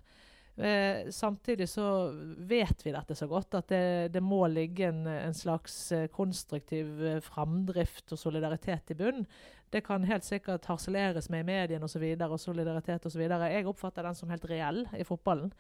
Eh, 0.61 1.11
samtidig 1.11 1.69
så 1.69 2.13
vet 2.37 2.83
vi 2.85 2.93
dette 2.93 3.15
så 3.17 3.25
godt, 3.31 3.55
at 3.57 3.71
det, 3.73 3.85
det 4.13 4.21
må 4.21 4.43
ligge 4.53 4.91
en, 4.91 5.07
en, 5.09 5.37
slags 5.37 5.77
eh, 5.97 6.09
konstruktiv 6.13 7.01
eh, 7.01 7.23
framdrift 7.25 8.13
og 8.13 8.21
solidaritet 8.21 8.93
i 8.93 8.99
bunn. 8.99 9.25
Det 9.71 9.85
kan 9.87 10.03
helt 10.05 10.27
sikkert 10.27 10.67
harseleres 10.67 11.29
med 11.31 11.45
i 11.45 11.47
mediene 11.47 11.87
osv. 11.87 12.03
Og, 12.03 12.33
og 12.35 12.41
solidaritet 12.43 13.07
osv. 13.07 13.23
Jeg 13.23 13.67
oppfatter 13.71 14.07
den 14.07 14.19
som 14.19 14.33
helt 14.33 14.47
reell 14.51 14.83
i 14.99 15.07
fotballen. 15.07 15.53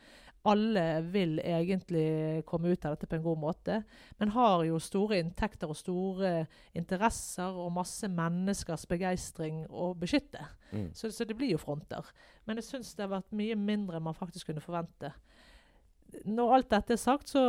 Alle 0.50 0.84
vil 1.12 1.36
egentlig 1.44 2.42
komme 2.48 2.72
ut 2.72 2.84
av 2.88 2.94
dette 2.94 3.06
på 3.06 3.18
en 3.18 3.24
god 3.26 3.40
måte, 3.42 3.82
men 4.18 4.32
har 4.32 4.64
jo 4.64 4.78
store 4.80 5.18
inntekter 5.20 5.68
og 5.68 5.76
store 5.76 6.46
interesser 6.72 7.58
og 7.60 7.74
masse 7.76 8.08
menneskers 8.08 8.86
begeistring 8.88 9.66
å 9.68 9.92
beskytte. 10.00 10.46
Mm. 10.72 10.88
Så, 10.96 11.12
så, 11.12 11.26
det 11.28 11.36
blir 11.36 11.52
jo 11.52 11.60
fronter. 11.60 12.08
Men 12.48 12.58
jeg 12.58 12.70
syns 12.70 12.94
det 12.96 13.04
har 13.04 13.12
vært 13.18 13.36
mye 13.36 13.58
mindre 13.58 14.00
enn 14.00 14.08
man 14.08 14.16
faktisk 14.16 14.48
kunne 14.50 14.64
forvente 14.64 15.12
når 16.24 16.54
alt 16.54 16.70
dette 16.72 16.94
er 16.96 17.00
sagt, 17.00 17.30
så 17.32 17.44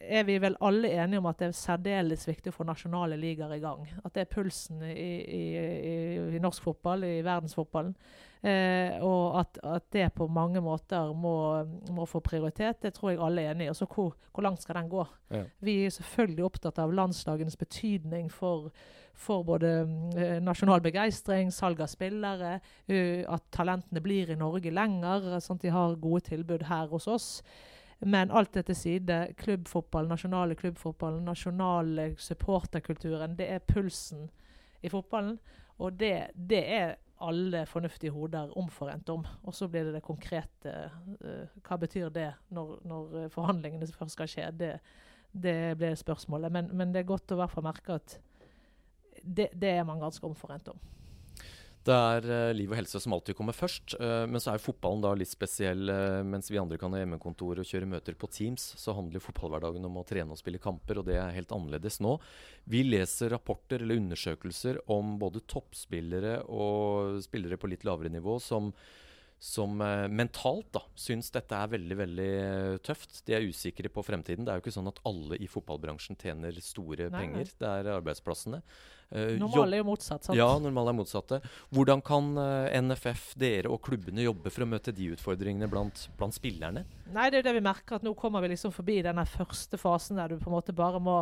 er 0.00 0.26
vi 0.28 0.36
vel 0.42 0.56
alle 0.64 0.92
enige 0.94 1.20
om 1.20 1.28
at 1.30 1.40
det 1.40 1.48
er 1.50 1.56
særdeles 1.58 2.26
viktig 2.28 2.52
å 2.52 2.56
få 2.56 2.66
nasjonale 2.68 3.18
ligaer 3.20 3.56
i 3.56 3.62
gang. 3.62 3.86
At 4.04 4.14
det 4.14 4.26
er 4.26 4.32
pulsen 4.32 4.82
i, 4.86 5.10
i, 5.24 5.42
i, 6.36 6.40
norsk 6.42 6.68
fotball, 6.68 7.04
i 7.06 7.20
verdensfotballen. 7.26 7.94
Eh, 8.46 9.00
og 9.02 9.38
at, 9.40 9.58
at, 9.64 9.86
det 9.94 10.10
på 10.14 10.28
mange 10.30 10.60
måter 10.62 11.10
må, 11.16 11.64
må, 11.90 12.04
få 12.06 12.20
prioritet, 12.22 12.82
det 12.84 12.92
tror 12.94 13.10
jeg 13.10 13.22
alle 13.24 13.42
er 13.42 13.54
enig 13.54 13.66
i. 13.66 13.72
Og 13.72 13.78
så 13.78 13.88
hvor, 13.90 14.14
hvor, 14.30 14.46
langt 14.46 14.62
skal 14.62 14.78
den 14.78 14.92
gå? 14.92 15.06
Ja. 15.32 15.42
Vi 15.66 15.78
er 15.86 15.94
selvfølgelig 15.96 16.46
opptatt 16.46 16.78
av 16.82 16.94
landslagenes 16.94 17.58
betydning 17.58 18.28
for, 18.30 18.68
for 19.16 19.46
både 19.46 19.72
eh, 20.14 20.36
nasjonal 20.44 20.84
begeistring, 20.84 21.50
salg 21.54 21.80
av 21.82 21.90
spillere, 21.90 22.58
uh, 22.92 23.22
at 23.34 23.48
talentene 23.54 24.04
blir 24.04 24.30
i 24.30 24.38
Norge 24.38 24.70
lenger, 24.70 25.32
sånn 25.40 25.58
at 25.58 25.66
de 25.66 25.72
har 25.74 25.96
gode 25.98 26.28
tilbud 26.28 26.68
her 26.68 26.92
hos 26.92 27.08
oss. 27.10 27.30
Men 27.98 28.30
alt 28.30 28.52
det 28.54 28.66
til 28.68 28.76
side. 28.76 29.18
Klubbfotball, 29.40 30.08
nasjonale 30.08 30.54
klubbfotballen, 30.54 31.24
nasjonale 31.24 32.10
supporterkulturen. 32.18 33.36
Det 33.38 33.48
er 33.50 33.64
pulsen 33.64 34.28
i 34.82 34.88
fotballen. 34.92 35.38
Og 35.78 35.96
det, 36.00 36.30
det 36.34 36.62
er 36.72 36.94
alle 37.20 37.64
fornuftige 37.66 38.12
hoder 38.12 38.52
omforent 38.58 39.08
om. 39.08 39.24
Og 39.42 39.54
så 39.54 39.68
blir 39.68 39.84
det 39.84 39.94
det 39.94 40.04
konkrete. 40.04 40.74
Uh, 41.24 41.60
hva 41.64 41.78
betyr 41.80 42.12
det 42.12 42.30
når, 42.52 42.78
når, 42.84 43.16
forhandlingene 43.32 43.88
først 43.88 44.16
skal 44.16 44.28
skje? 44.28 44.50
Det, 44.52 44.72
det 45.32 45.76
blir 45.78 45.96
spørsmålet. 45.96 46.52
Men, 46.52 46.70
men, 46.76 46.92
det 46.92 47.02
er 47.02 47.08
godt 47.12 47.32
å 47.32 47.38
i 47.38 47.40
hvert 47.40 47.54
fall 47.54 47.66
merke 47.66 47.96
at 47.96 48.18
det, 49.22 49.48
det 49.56 49.72
er 49.72 49.88
man 49.88 50.00
ganske 50.00 50.26
omforent 50.26 50.68
om. 50.68 50.80
Det 51.86 51.94
er 51.94 52.24
uh, 52.26 52.56
liv 52.56 52.72
og 52.72 52.80
helse 52.80 52.98
som 53.02 53.14
alltid 53.14 53.36
kommer 53.38 53.54
først. 53.54 53.94
Uh, 54.00 54.24
men 54.26 54.42
så 54.42 54.52
er 54.52 54.62
fotballen 54.62 55.04
da 55.04 55.12
litt 55.14 55.30
spesiell. 55.30 55.86
Uh, 55.86 56.22
mens 56.26 56.50
vi 56.50 56.58
andre 56.58 56.78
kan 56.80 56.94
ha 56.94 57.02
hjemmekontor 57.02 57.62
og 57.62 57.68
kjøre 57.68 57.86
møter 57.90 58.16
på 58.18 58.30
Teams, 58.32 58.72
så 58.80 58.94
handler 58.96 59.22
fotballhverdagen 59.22 59.86
om 59.86 60.00
å 60.00 60.04
trene 60.08 60.34
og 60.34 60.40
spille 60.40 60.62
kamper, 60.62 60.98
og 60.98 61.06
det 61.06 61.20
er 61.22 61.34
helt 61.36 61.54
annerledes 61.54 62.00
nå. 62.02 62.16
Vi 62.66 62.82
leser 62.88 63.30
rapporter 63.36 63.84
eller 63.84 64.02
undersøkelser 64.02 64.82
om 64.90 65.14
både 65.22 65.44
toppspillere 65.46 66.40
og 66.50 67.20
spillere 67.24 67.60
på 67.60 67.70
litt 67.70 67.86
lavere 67.86 68.10
nivå 68.10 68.40
som 68.42 68.72
som 69.38 69.80
eh, 69.80 70.08
mentalt 70.08 70.68
da, 70.72 70.80
syns 70.96 71.28
dette 71.34 71.56
er 71.56 71.72
veldig 71.74 71.96
veldig 71.98 72.28
eh, 72.40 72.76
tøft. 72.84 73.20
De 73.26 73.34
er 73.36 73.44
usikre 73.44 73.90
på 73.92 74.04
fremtiden. 74.06 74.46
Det 74.46 74.52
er 74.52 74.60
jo 74.60 74.64
ikke 74.64 74.76
sånn 74.78 74.88
at 74.88 75.00
alle 75.08 75.36
i 75.42 75.48
fotballbransjen 75.50 76.16
tjener 76.20 76.56
store 76.64 77.10
nei, 77.12 77.20
penger. 77.20 77.52
Det 77.60 77.72
er 77.72 77.90
arbeidsplassene. 77.98 78.62
Uh, 79.06 79.36
normale 79.38 79.76
er 79.76 79.84
jo 79.84 79.86
motsatt, 79.86 80.24
sant? 80.26 80.34
Ja, 80.34 80.48
normale 80.58 80.90
er 80.90 80.96
motsatte. 80.98 81.38
Hvordan 81.70 82.00
kan 82.02 82.32
NFF, 82.88 83.28
dere 83.38 83.70
og 83.70 83.78
klubbene 83.86 84.24
jobbe 84.24 84.50
for 84.50 84.64
å 84.64 84.70
møte 84.72 84.94
de 84.96 85.12
utfordringene 85.14 85.68
blant, 85.70 86.08
blant, 86.18 86.34
spillerne? 86.34 86.82
Nei, 87.14 87.28
det 87.30 87.38
er 87.38 87.44
jo 87.44 87.48
det 87.50 87.58
vi 87.60 87.66
merker, 87.68 88.00
at 88.00 88.08
nå 88.08 88.16
kommer 88.18 88.42
vi 88.42 88.50
liksom 88.56 88.74
forbi 88.74 88.98
denne 89.06 89.22
første 89.30 89.78
fasen 89.78 90.18
der 90.18 90.34
du 90.34 90.40
på 90.40 90.50
en 90.50 90.56
måte 90.56 90.74
bare 90.74 90.98
må 90.98 91.20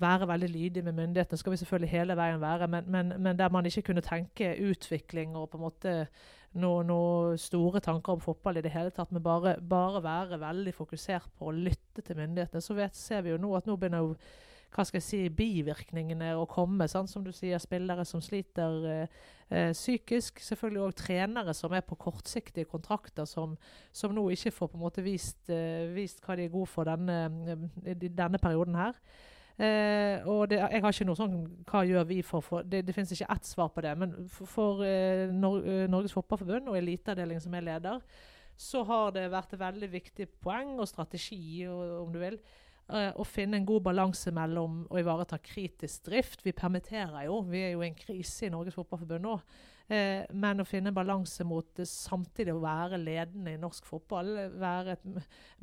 være 0.00 0.28
veldig 0.28 0.48
lydig 0.48 0.84
med 0.84 0.92
myndighetene. 0.96 1.38
skal 1.38 1.52
vi 1.52 1.60
selvfølgelig 1.60 1.90
hele 1.90 2.16
veien 2.16 2.40
være, 2.40 2.68
men, 2.68 2.84
men, 2.86 3.12
men 3.18 3.38
der 3.38 3.48
man 3.50 3.66
ikke 3.66 3.82
kunne 3.82 4.04
tenke 4.04 4.56
utvikling 4.70 5.36
og 5.36 5.50
på 5.50 5.58
en 5.58 5.66
måte 5.66 5.94
noen 6.58 6.88
noe 6.88 7.38
store 7.40 7.80
tanker 7.84 8.16
om 8.16 8.20
fotball 8.24 8.58
i 8.58 8.64
det 8.64 8.72
hele 8.72 8.92
tatt, 8.94 9.12
men 9.12 9.22
bare, 9.22 9.58
bare, 9.60 10.02
være 10.02 10.40
veldig 10.40 10.74
fokusert 10.74 11.30
på 11.38 11.50
å 11.50 11.56
lytte 11.56 12.04
til 12.04 12.16
myndighetene. 12.18 12.64
Så 12.64 12.76
vet, 12.78 12.96
ser 12.96 13.24
vi 13.26 13.34
jo 13.34 13.40
nå 13.40 13.52
at 13.58 13.68
nå 13.68 13.76
begynner 13.76 14.06
jo 14.06 14.14
hva 14.74 14.84
skal 14.84 14.98
jeg 14.98 15.06
si, 15.06 15.20
bivirkningene 15.32 16.34
å 16.36 16.44
komme. 16.48 16.84
Sant? 16.90 17.08
Som 17.08 17.24
du 17.24 17.30
sier, 17.32 17.60
spillere 17.62 18.04
som 18.04 18.20
sliter 18.24 18.84
eh, 18.88 19.22
eh 19.48 19.70
psykisk. 19.72 20.42
Selvfølgelig 20.44 20.82
òg 20.84 20.98
trenere 20.98 21.54
som 21.56 21.72
er 21.72 21.86
på 21.86 21.96
kortsiktige 21.96 22.68
kontrakter, 22.68 23.24
som, 23.24 23.56
som, 23.92 24.12
nå 24.14 24.28
ikke 24.34 24.52
får 24.52 24.72
på 24.72 24.76
en 24.76 24.84
måte 24.84 25.04
vist, 25.04 25.40
eh, 25.48 25.88
vist 25.94 26.20
hva 26.24 26.36
de 26.36 26.44
er 26.44 26.52
gode 26.52 26.68
for 26.68 26.88
denne, 26.88 27.18
eh, 27.84 27.96
denne 28.08 28.40
perioden 28.42 28.76
her. 28.76 29.00
Eh, 29.58 30.22
og 30.30 30.44
det, 30.50 30.60
jeg 30.60 30.82
har 30.84 30.92
ikke 30.94 31.04
noe 31.08 31.18
sånn 31.18 31.32
Hva 31.66 31.80
gjør 31.82 32.04
vi 32.06 32.20
for, 32.22 32.44
for 32.46 32.62
Det, 32.62 32.84
det 32.86 32.92
finnes 32.94 33.10
ikke 33.10 33.26
ett 33.34 33.48
svar 33.48 33.72
på 33.74 33.82
det. 33.82 33.94
Men 33.98 34.14
for, 34.30 34.50
for 34.52 34.84
eh, 34.86 35.26
Nor 35.34 35.64
eh, 35.66 35.86
Norges 35.90 36.14
Fotballforbund 36.14 36.70
og 36.70 36.78
eliteavdelingen 36.78 37.42
som 37.42 37.56
er 37.58 37.66
leder, 37.66 38.04
så 38.58 38.82
har 38.86 39.12
det 39.14 39.28
vært 39.30 39.54
et 39.54 39.62
veldig 39.62 39.88
viktig 39.92 40.28
poeng 40.42 40.76
og 40.82 40.88
strategi, 40.90 41.62
om 41.70 42.10
du 42.10 42.18
vil, 42.18 42.38
eh, 42.90 43.10
å 43.14 43.26
finne 43.26 43.58
en 43.58 43.66
god 43.66 43.84
balanse 43.86 44.32
mellom 44.34 44.80
å 44.90 44.98
ivareta 44.98 45.38
kritisk 45.42 46.08
drift. 46.10 46.42
Vi 46.46 46.54
permitterer 46.54 47.28
jo, 47.28 47.40
vi 47.46 47.62
er 47.62 47.74
jo 47.76 47.84
i 47.84 47.90
en 47.90 47.98
krise 47.98 48.48
i 48.48 48.52
Norges 48.54 48.78
Fotballforbund 48.78 49.26
nå. 49.26 49.36
Eh, 49.88 50.26
men 50.36 50.60
å 50.60 50.66
finne 50.68 50.90
balanse 50.92 51.46
mot 51.48 51.78
samtidig 51.88 52.52
å 52.52 52.60
være 52.60 52.98
ledende 53.00 53.54
i 53.54 53.60
norsk 53.60 53.86
fotball. 53.88 54.34
Være 54.60 54.98
et 54.98 55.06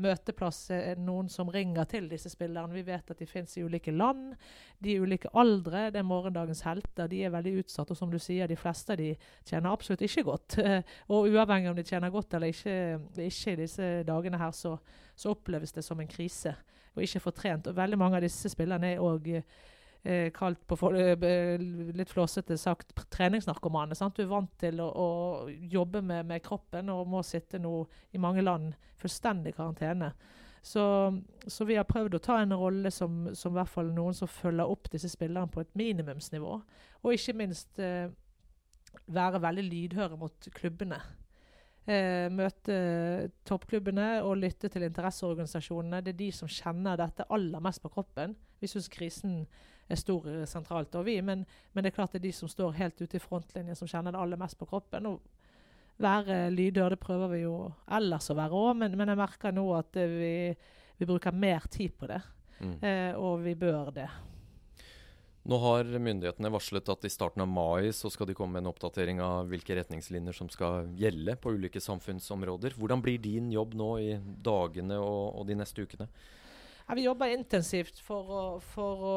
møteplass, 0.01 0.63
eh, 0.73 0.95
noen 0.97 1.29
som 1.29 1.51
ringer 1.53 1.85
til 1.85 2.09
disse 2.09 2.31
spillerne. 2.33 2.73
Vi 2.73 2.81
vet 2.81 3.11
at 3.11 3.21
de 3.21 3.27
finnes 3.29 3.53
i 3.57 3.61
ulike 3.61 3.93
land, 3.93 4.33
de 4.81 4.95
er 4.95 5.05
ulike 5.05 5.29
aldre. 5.35 5.91
Det 5.91 6.01
er 6.01 6.09
morgendagens 6.09 6.63
helter. 6.65 7.07
De 7.07 7.21
er 7.23 7.29
veldig 7.29 7.59
utsatt. 7.61 7.91
Og 7.91 7.97
som 7.97 8.09
du 8.09 8.17
sier, 8.17 8.47
de 8.47 8.55
fleste 8.57 8.93
av 8.93 8.97
de 8.97 9.15
tjener 9.45 9.69
absolutt 9.69 10.01
ikke 10.01 10.25
godt. 10.25 10.57
og 11.13 11.29
uavhengig 11.29 11.69
om 11.69 11.75
de 11.75 11.83
tjener 11.83 12.09
godt 12.09 12.33
eller 12.33 12.47
ikke, 12.47 12.99
ikke 13.13 13.53
i 13.53 13.61
disse 13.61 13.91
dagene 14.03 14.41
her, 14.41 14.51
så, 14.51 14.79
så 15.15 15.35
oppleves 15.37 15.71
det 15.71 15.85
som 15.85 16.01
en 16.01 16.09
krise. 16.09 16.55
Og 16.95 17.03
ikke 17.03 17.19
få 17.19 17.31
trent. 17.31 17.67
Og 17.67 17.77
veldig 17.77 17.97
mange 17.97 18.17
av 18.17 18.25
disse 18.25 18.49
spillerne 18.49 18.95
er 18.95 19.05
òg 19.05 19.35
eh, 20.05 20.29
kalt 20.33 20.61
på 20.67 20.77
eh, 20.93 21.59
litt 21.97 22.13
flåsete 22.13 22.57
sagt 22.61 22.93
treningsnarkomane. 23.11 23.97
Sant? 23.97 24.15
Du 24.17 24.25
er 24.25 24.31
vant 24.31 24.51
til 24.61 24.79
å, 24.83 24.87
å 24.87 25.09
jobbe 25.49 26.01
med, 26.05 26.27
med, 26.29 26.43
kroppen 26.45 26.91
og 26.93 27.09
må 27.09 27.23
sitte 27.25 27.59
nå 27.61 27.81
i 28.13 28.21
mange 28.21 28.45
land 28.45 28.75
fullstendig 29.01 29.55
karantene. 29.57 30.13
Så, 30.65 30.83
så, 31.45 31.65
vi 31.69 31.75
har 31.77 31.85
prøvd 31.85 32.17
å 32.17 32.23
ta 32.25 32.39
en 32.41 32.55
rolle 32.57 32.89
som, 32.93 33.27
som 33.37 33.53
hvert 33.53 33.69
fall 33.69 33.91
noen 33.93 34.15
som 34.17 34.29
følger 34.29 34.65
opp 34.65 34.89
disse 34.93 35.11
spillerne 35.11 35.51
på 35.53 35.61
et 35.61 35.75
minimumsnivå. 35.77 36.55
Og 37.03 37.13
ikke 37.13 37.37
minst 37.37 37.77
eh, 37.77 38.07
være 39.05 39.43
veldig 39.43 39.67
lydhøre 39.67 40.17
mot 40.17 40.49
klubbene. 40.57 40.97
Eh, 41.85 42.31
møte 42.33 42.75
toppklubbene 43.45 44.23
og 44.25 44.39
lytte 44.41 44.71
til 44.73 44.87
interesseorganisasjonene. 44.87 46.01
Det 46.01 46.15
er 46.15 46.21
de 46.23 46.31
som 46.33 46.49
kjenner 46.49 46.97
dette 46.97 47.27
aller 47.29 47.61
mest 47.61 47.83
på 47.83 47.91
kroppen. 47.93 48.33
Vi 48.57 48.71
syns 48.71 48.89
krisen 48.89 49.43
er 49.87 49.99
stor 49.99 50.27
eh, 50.31 50.45
sentralt. 50.49 50.95
Vi, 51.05 51.19
men, 51.21 51.45
men, 51.73 51.83
det 51.83 51.91
er 51.91 51.97
klart 51.99 52.15
det 52.15 52.23
er 52.23 52.27
de 52.27 52.35
som 52.35 52.51
står 52.51 52.77
helt 52.79 53.01
ute 53.01 53.17
i 53.19 53.23
frontlinjen, 53.23 53.77
som 53.77 53.89
kjenner 53.89 54.15
det 54.15 54.21
aller 54.21 54.41
mest 54.41 54.59
på 54.59 54.69
kroppen. 54.69 55.11
og 55.13 55.21
være 56.01 56.49
lydhør, 56.51 56.95
det 56.95 56.99
prøver 56.99 57.29
vi 57.31 57.41
jo 57.45 57.55
ellers 57.87 58.29
å 58.31 58.35
være 58.35 58.59
òg, 58.59 58.71
men, 58.81 58.97
men, 58.99 59.11
jeg 59.13 59.19
merker 59.19 59.55
nå 59.55 59.65
at 59.77 59.99
eh, 59.99 60.11
vi, 60.11 60.35
vi 60.99 61.07
bruker 61.07 61.35
mer 61.35 61.67
tid 61.71 61.95
på 61.97 62.09
det. 62.11 62.21
Mm. 62.59 62.77
Eh, 62.79 63.11
og 63.19 63.43
vi 63.45 63.55
bør 63.59 63.91
det. 63.95 64.09
Nå 65.45 65.59
har 65.61 65.85
myndighetene 65.85 66.49
varslet 66.49 66.87
at 66.89 67.03
i 67.05 67.11
starten 67.13 67.43
av 67.43 67.49
mai 67.51 67.91
så 67.93 68.09
skal 68.09 68.25
de 68.25 68.33
komme 68.33 68.55
med 68.55 68.63
en 68.63 68.71
oppdatering 68.71 69.19
av 69.21 69.51
hvilke 69.51 69.75
retningslinjer 69.77 70.33
som 70.33 70.49
skal 70.49 70.87
gjelde 70.97 71.35
på 71.37 71.53
ulike 71.53 71.81
samfunnsområder. 71.83 72.73
Hvordan 72.79 73.03
blir 73.05 73.21
din 73.21 73.51
jobb 73.53 73.75
nå 73.77 73.91
i 74.01 74.15
dagene 74.17 74.97
og, 74.97 75.37
og 75.37 75.45
de 75.45 75.59
neste 75.59 75.85
ukene? 75.85 76.09
Ja, 76.85 76.93
vi 76.93 77.05
jobber 77.07 77.31
intensivt 77.33 77.97
for 78.05 78.29
å, 78.29 78.41
for 78.61 79.05
å 79.09 79.13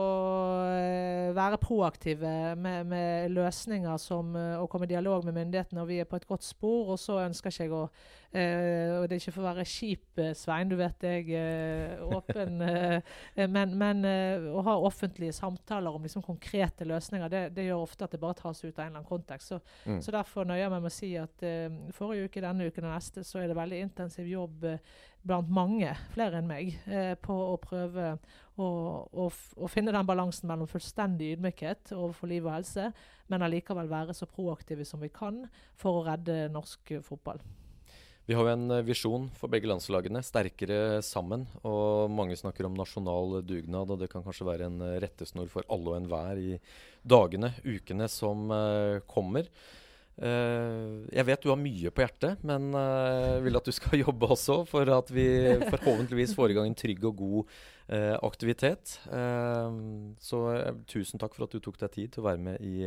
uh, 0.64 1.34
være 1.36 1.58
proaktive 1.60 2.54
med, 2.56 2.86
med 2.88 3.34
løsninger 3.36 3.98
som, 4.00 4.32
og 4.32 4.70
komme 4.72 4.88
i 4.88 4.94
dialog 4.94 5.26
med 5.28 5.36
myndighetene. 5.36 5.82
og 5.82 5.90
Vi 5.90 5.98
er 6.00 6.08
på 6.08 6.16
et 6.16 6.28
godt 6.28 6.46
spor. 6.48 6.94
og 6.94 7.02
Så 7.02 7.18
ønsker 7.26 7.52
ikke 7.52 7.68
jeg 7.68 7.76
å 7.76 7.84
Uh, 8.28 9.00
og 9.00 9.06
det 9.08 9.16
er 9.16 9.20
ikke 9.22 9.32
for 9.32 9.40
å 9.40 9.46
være 9.46 9.64
kjip, 9.64 10.18
Svein, 10.36 10.68
du 10.68 10.74
vet 10.76 11.04
jeg 11.06 11.30
er 11.38 11.94
uh, 11.96 12.18
åpen. 12.18 12.60
Uh, 12.60 12.98
men, 13.54 13.72
men 13.80 14.04
å 14.52 14.64
ha 14.66 14.74
offentlige 14.84 15.32
samtaler 15.32 15.96
om 15.96 16.04
liksom, 16.04 16.24
konkrete 16.26 16.84
løsninger, 16.88 17.32
det, 17.32 17.42
det, 17.56 17.64
gjør 17.70 17.86
ofte 17.86 18.04
at 18.04 18.12
det 18.12 18.20
bare 18.20 18.36
tas 18.36 18.60
ut 18.60 18.68
av 18.74 18.82
en 18.84 18.90
eller 18.90 18.98
annen 18.98 19.08
kontekst. 19.08 19.54
Så, 19.54 19.60
mm. 19.88 20.02
så 20.04 20.12
derfor 20.18 20.44
nøyer 20.44 20.66
jeg 20.66 20.74
meg 20.74 20.84
med 20.84 20.92
å 20.92 20.98
si 20.98 21.12
at 21.16 21.46
forrige 21.96 22.28
uke, 22.28 22.44
denne 22.44 22.68
uken 22.68 22.90
og 22.90 22.92
neste, 22.98 23.24
så 23.24 23.40
er 23.40 23.48
det 23.48 23.56
veldig 23.56 23.80
intensiv 23.86 24.28
jobb 24.28 24.68
blant 25.28 25.52
mange, 25.52 25.92
flere 26.14 26.40
enn 26.40 26.48
meg, 26.48 26.74
på 27.22 27.36
å 27.52 27.54
prøve 27.60 28.14
å, 28.58 28.66
å, 28.66 29.28
å, 29.28 29.70
finne 29.70 29.94
den 29.94 30.08
balansen 30.08 30.48
mellom 30.50 30.70
fullstendig 30.70 31.34
ydmykhet 31.36 31.92
overfor 31.94 32.32
liv 32.32 32.48
og 32.48 32.56
helse, 32.56 32.88
men 33.30 33.44
allikevel 33.44 33.90
være 33.92 34.16
så 34.16 34.26
proaktive 34.30 34.88
som 34.88 35.04
vi 35.04 35.12
kan 35.12 35.44
for 35.78 36.00
å 36.00 36.04
redde 36.08 36.46
norsk 36.54 36.96
fotball. 37.06 37.44
Vi 38.28 38.36
har 38.36 38.44
jo 38.44 38.52
en 38.52 38.72
eh, 38.76 38.84
visjon 38.84 39.30
for 39.40 39.48
begge 39.48 39.70
landslagene, 39.70 40.20
sterkere 40.20 40.98
sammen. 41.00 41.46
Og 41.64 42.12
mange 42.12 42.36
snakker 42.36 42.66
om 42.68 42.74
nasjonal 42.76 43.38
dugnad, 43.40 43.88
og 43.88 44.02
det 44.02 44.10
kan 44.12 44.20
kanskje 44.26 44.44
være 44.50 44.66
en 44.68 44.82
eh, 44.84 44.98
rettesnor 45.00 45.48
for 45.48 45.64
alle 45.72 45.94
og 45.94 45.96
enhver 45.96 46.42
i 46.42 46.58
dagene, 47.08 47.54
ukene 47.64 48.04
som 48.12 48.50
uh, 48.52 49.00
kommer. 49.08 49.48
Uh, 50.18 51.06
jeg 51.14 51.26
vet 51.28 51.44
du 51.44 51.50
har 51.52 51.60
mye 51.60 51.92
på 51.94 52.02
hjertet, 52.02 52.44
men 52.46 52.70
jeg 52.74 53.42
vil 53.46 53.60
at 53.60 53.70
du 53.70 53.74
skal 53.74 54.00
jobbe 54.04 54.30
også 54.34 54.60
for 54.68 54.92
at 54.94 55.10
vi 55.14 55.26
forhåpentligvis 55.68 56.36
får 56.38 56.52
i 56.54 56.58
gang 56.58 56.70
en 56.70 56.78
trygg 56.78 57.10
og 57.10 57.24
god 57.24 57.58
aktivitet. 57.88 58.98
så 60.20 60.38
tusen 60.84 61.20
takk 61.22 61.32
for 61.32 61.46
at 61.46 61.54
du 61.56 61.62
tok 61.64 61.78
deg 61.80 61.92
tid 61.94 62.10
til 62.12 62.20
å 62.20 62.26
være 62.26 62.42
med 62.50 62.60
i 62.60 62.82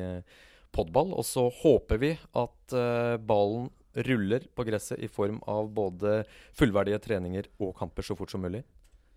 podball. 0.70 1.16
Og 1.18 1.26
så 1.26 1.48
håper 1.64 1.98
vi 1.98 2.12
at 2.38 2.76
ballen 3.26 3.72
ruller 3.94 4.46
på 4.56 4.64
gresset 4.64 5.00
i 5.00 5.10
form 5.10 5.40
av 5.50 5.72
både 5.74 6.22
fullverdige 6.54 7.02
treninger 7.02 7.50
og 7.60 7.74
kamper 7.80 8.06
så 8.06 8.16
fort 8.20 8.32
som 8.32 8.46
mulig? 8.46 8.62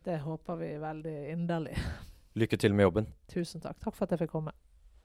Det 0.04 0.18
håper 0.20 0.56
vi 0.56 0.74
veldig 0.80 1.16
inderlig. 1.32 1.76
Lykke 2.34 2.56
til 2.60 2.74
med 2.74 2.88
jobben. 2.88 3.06
Tusen 3.30 3.62
takk. 3.62 3.78
Takk 3.80 3.94
for 3.96 4.04
at 4.04 4.14
jeg 4.14 4.24
fikk 4.24 4.34
komme. 4.34 4.52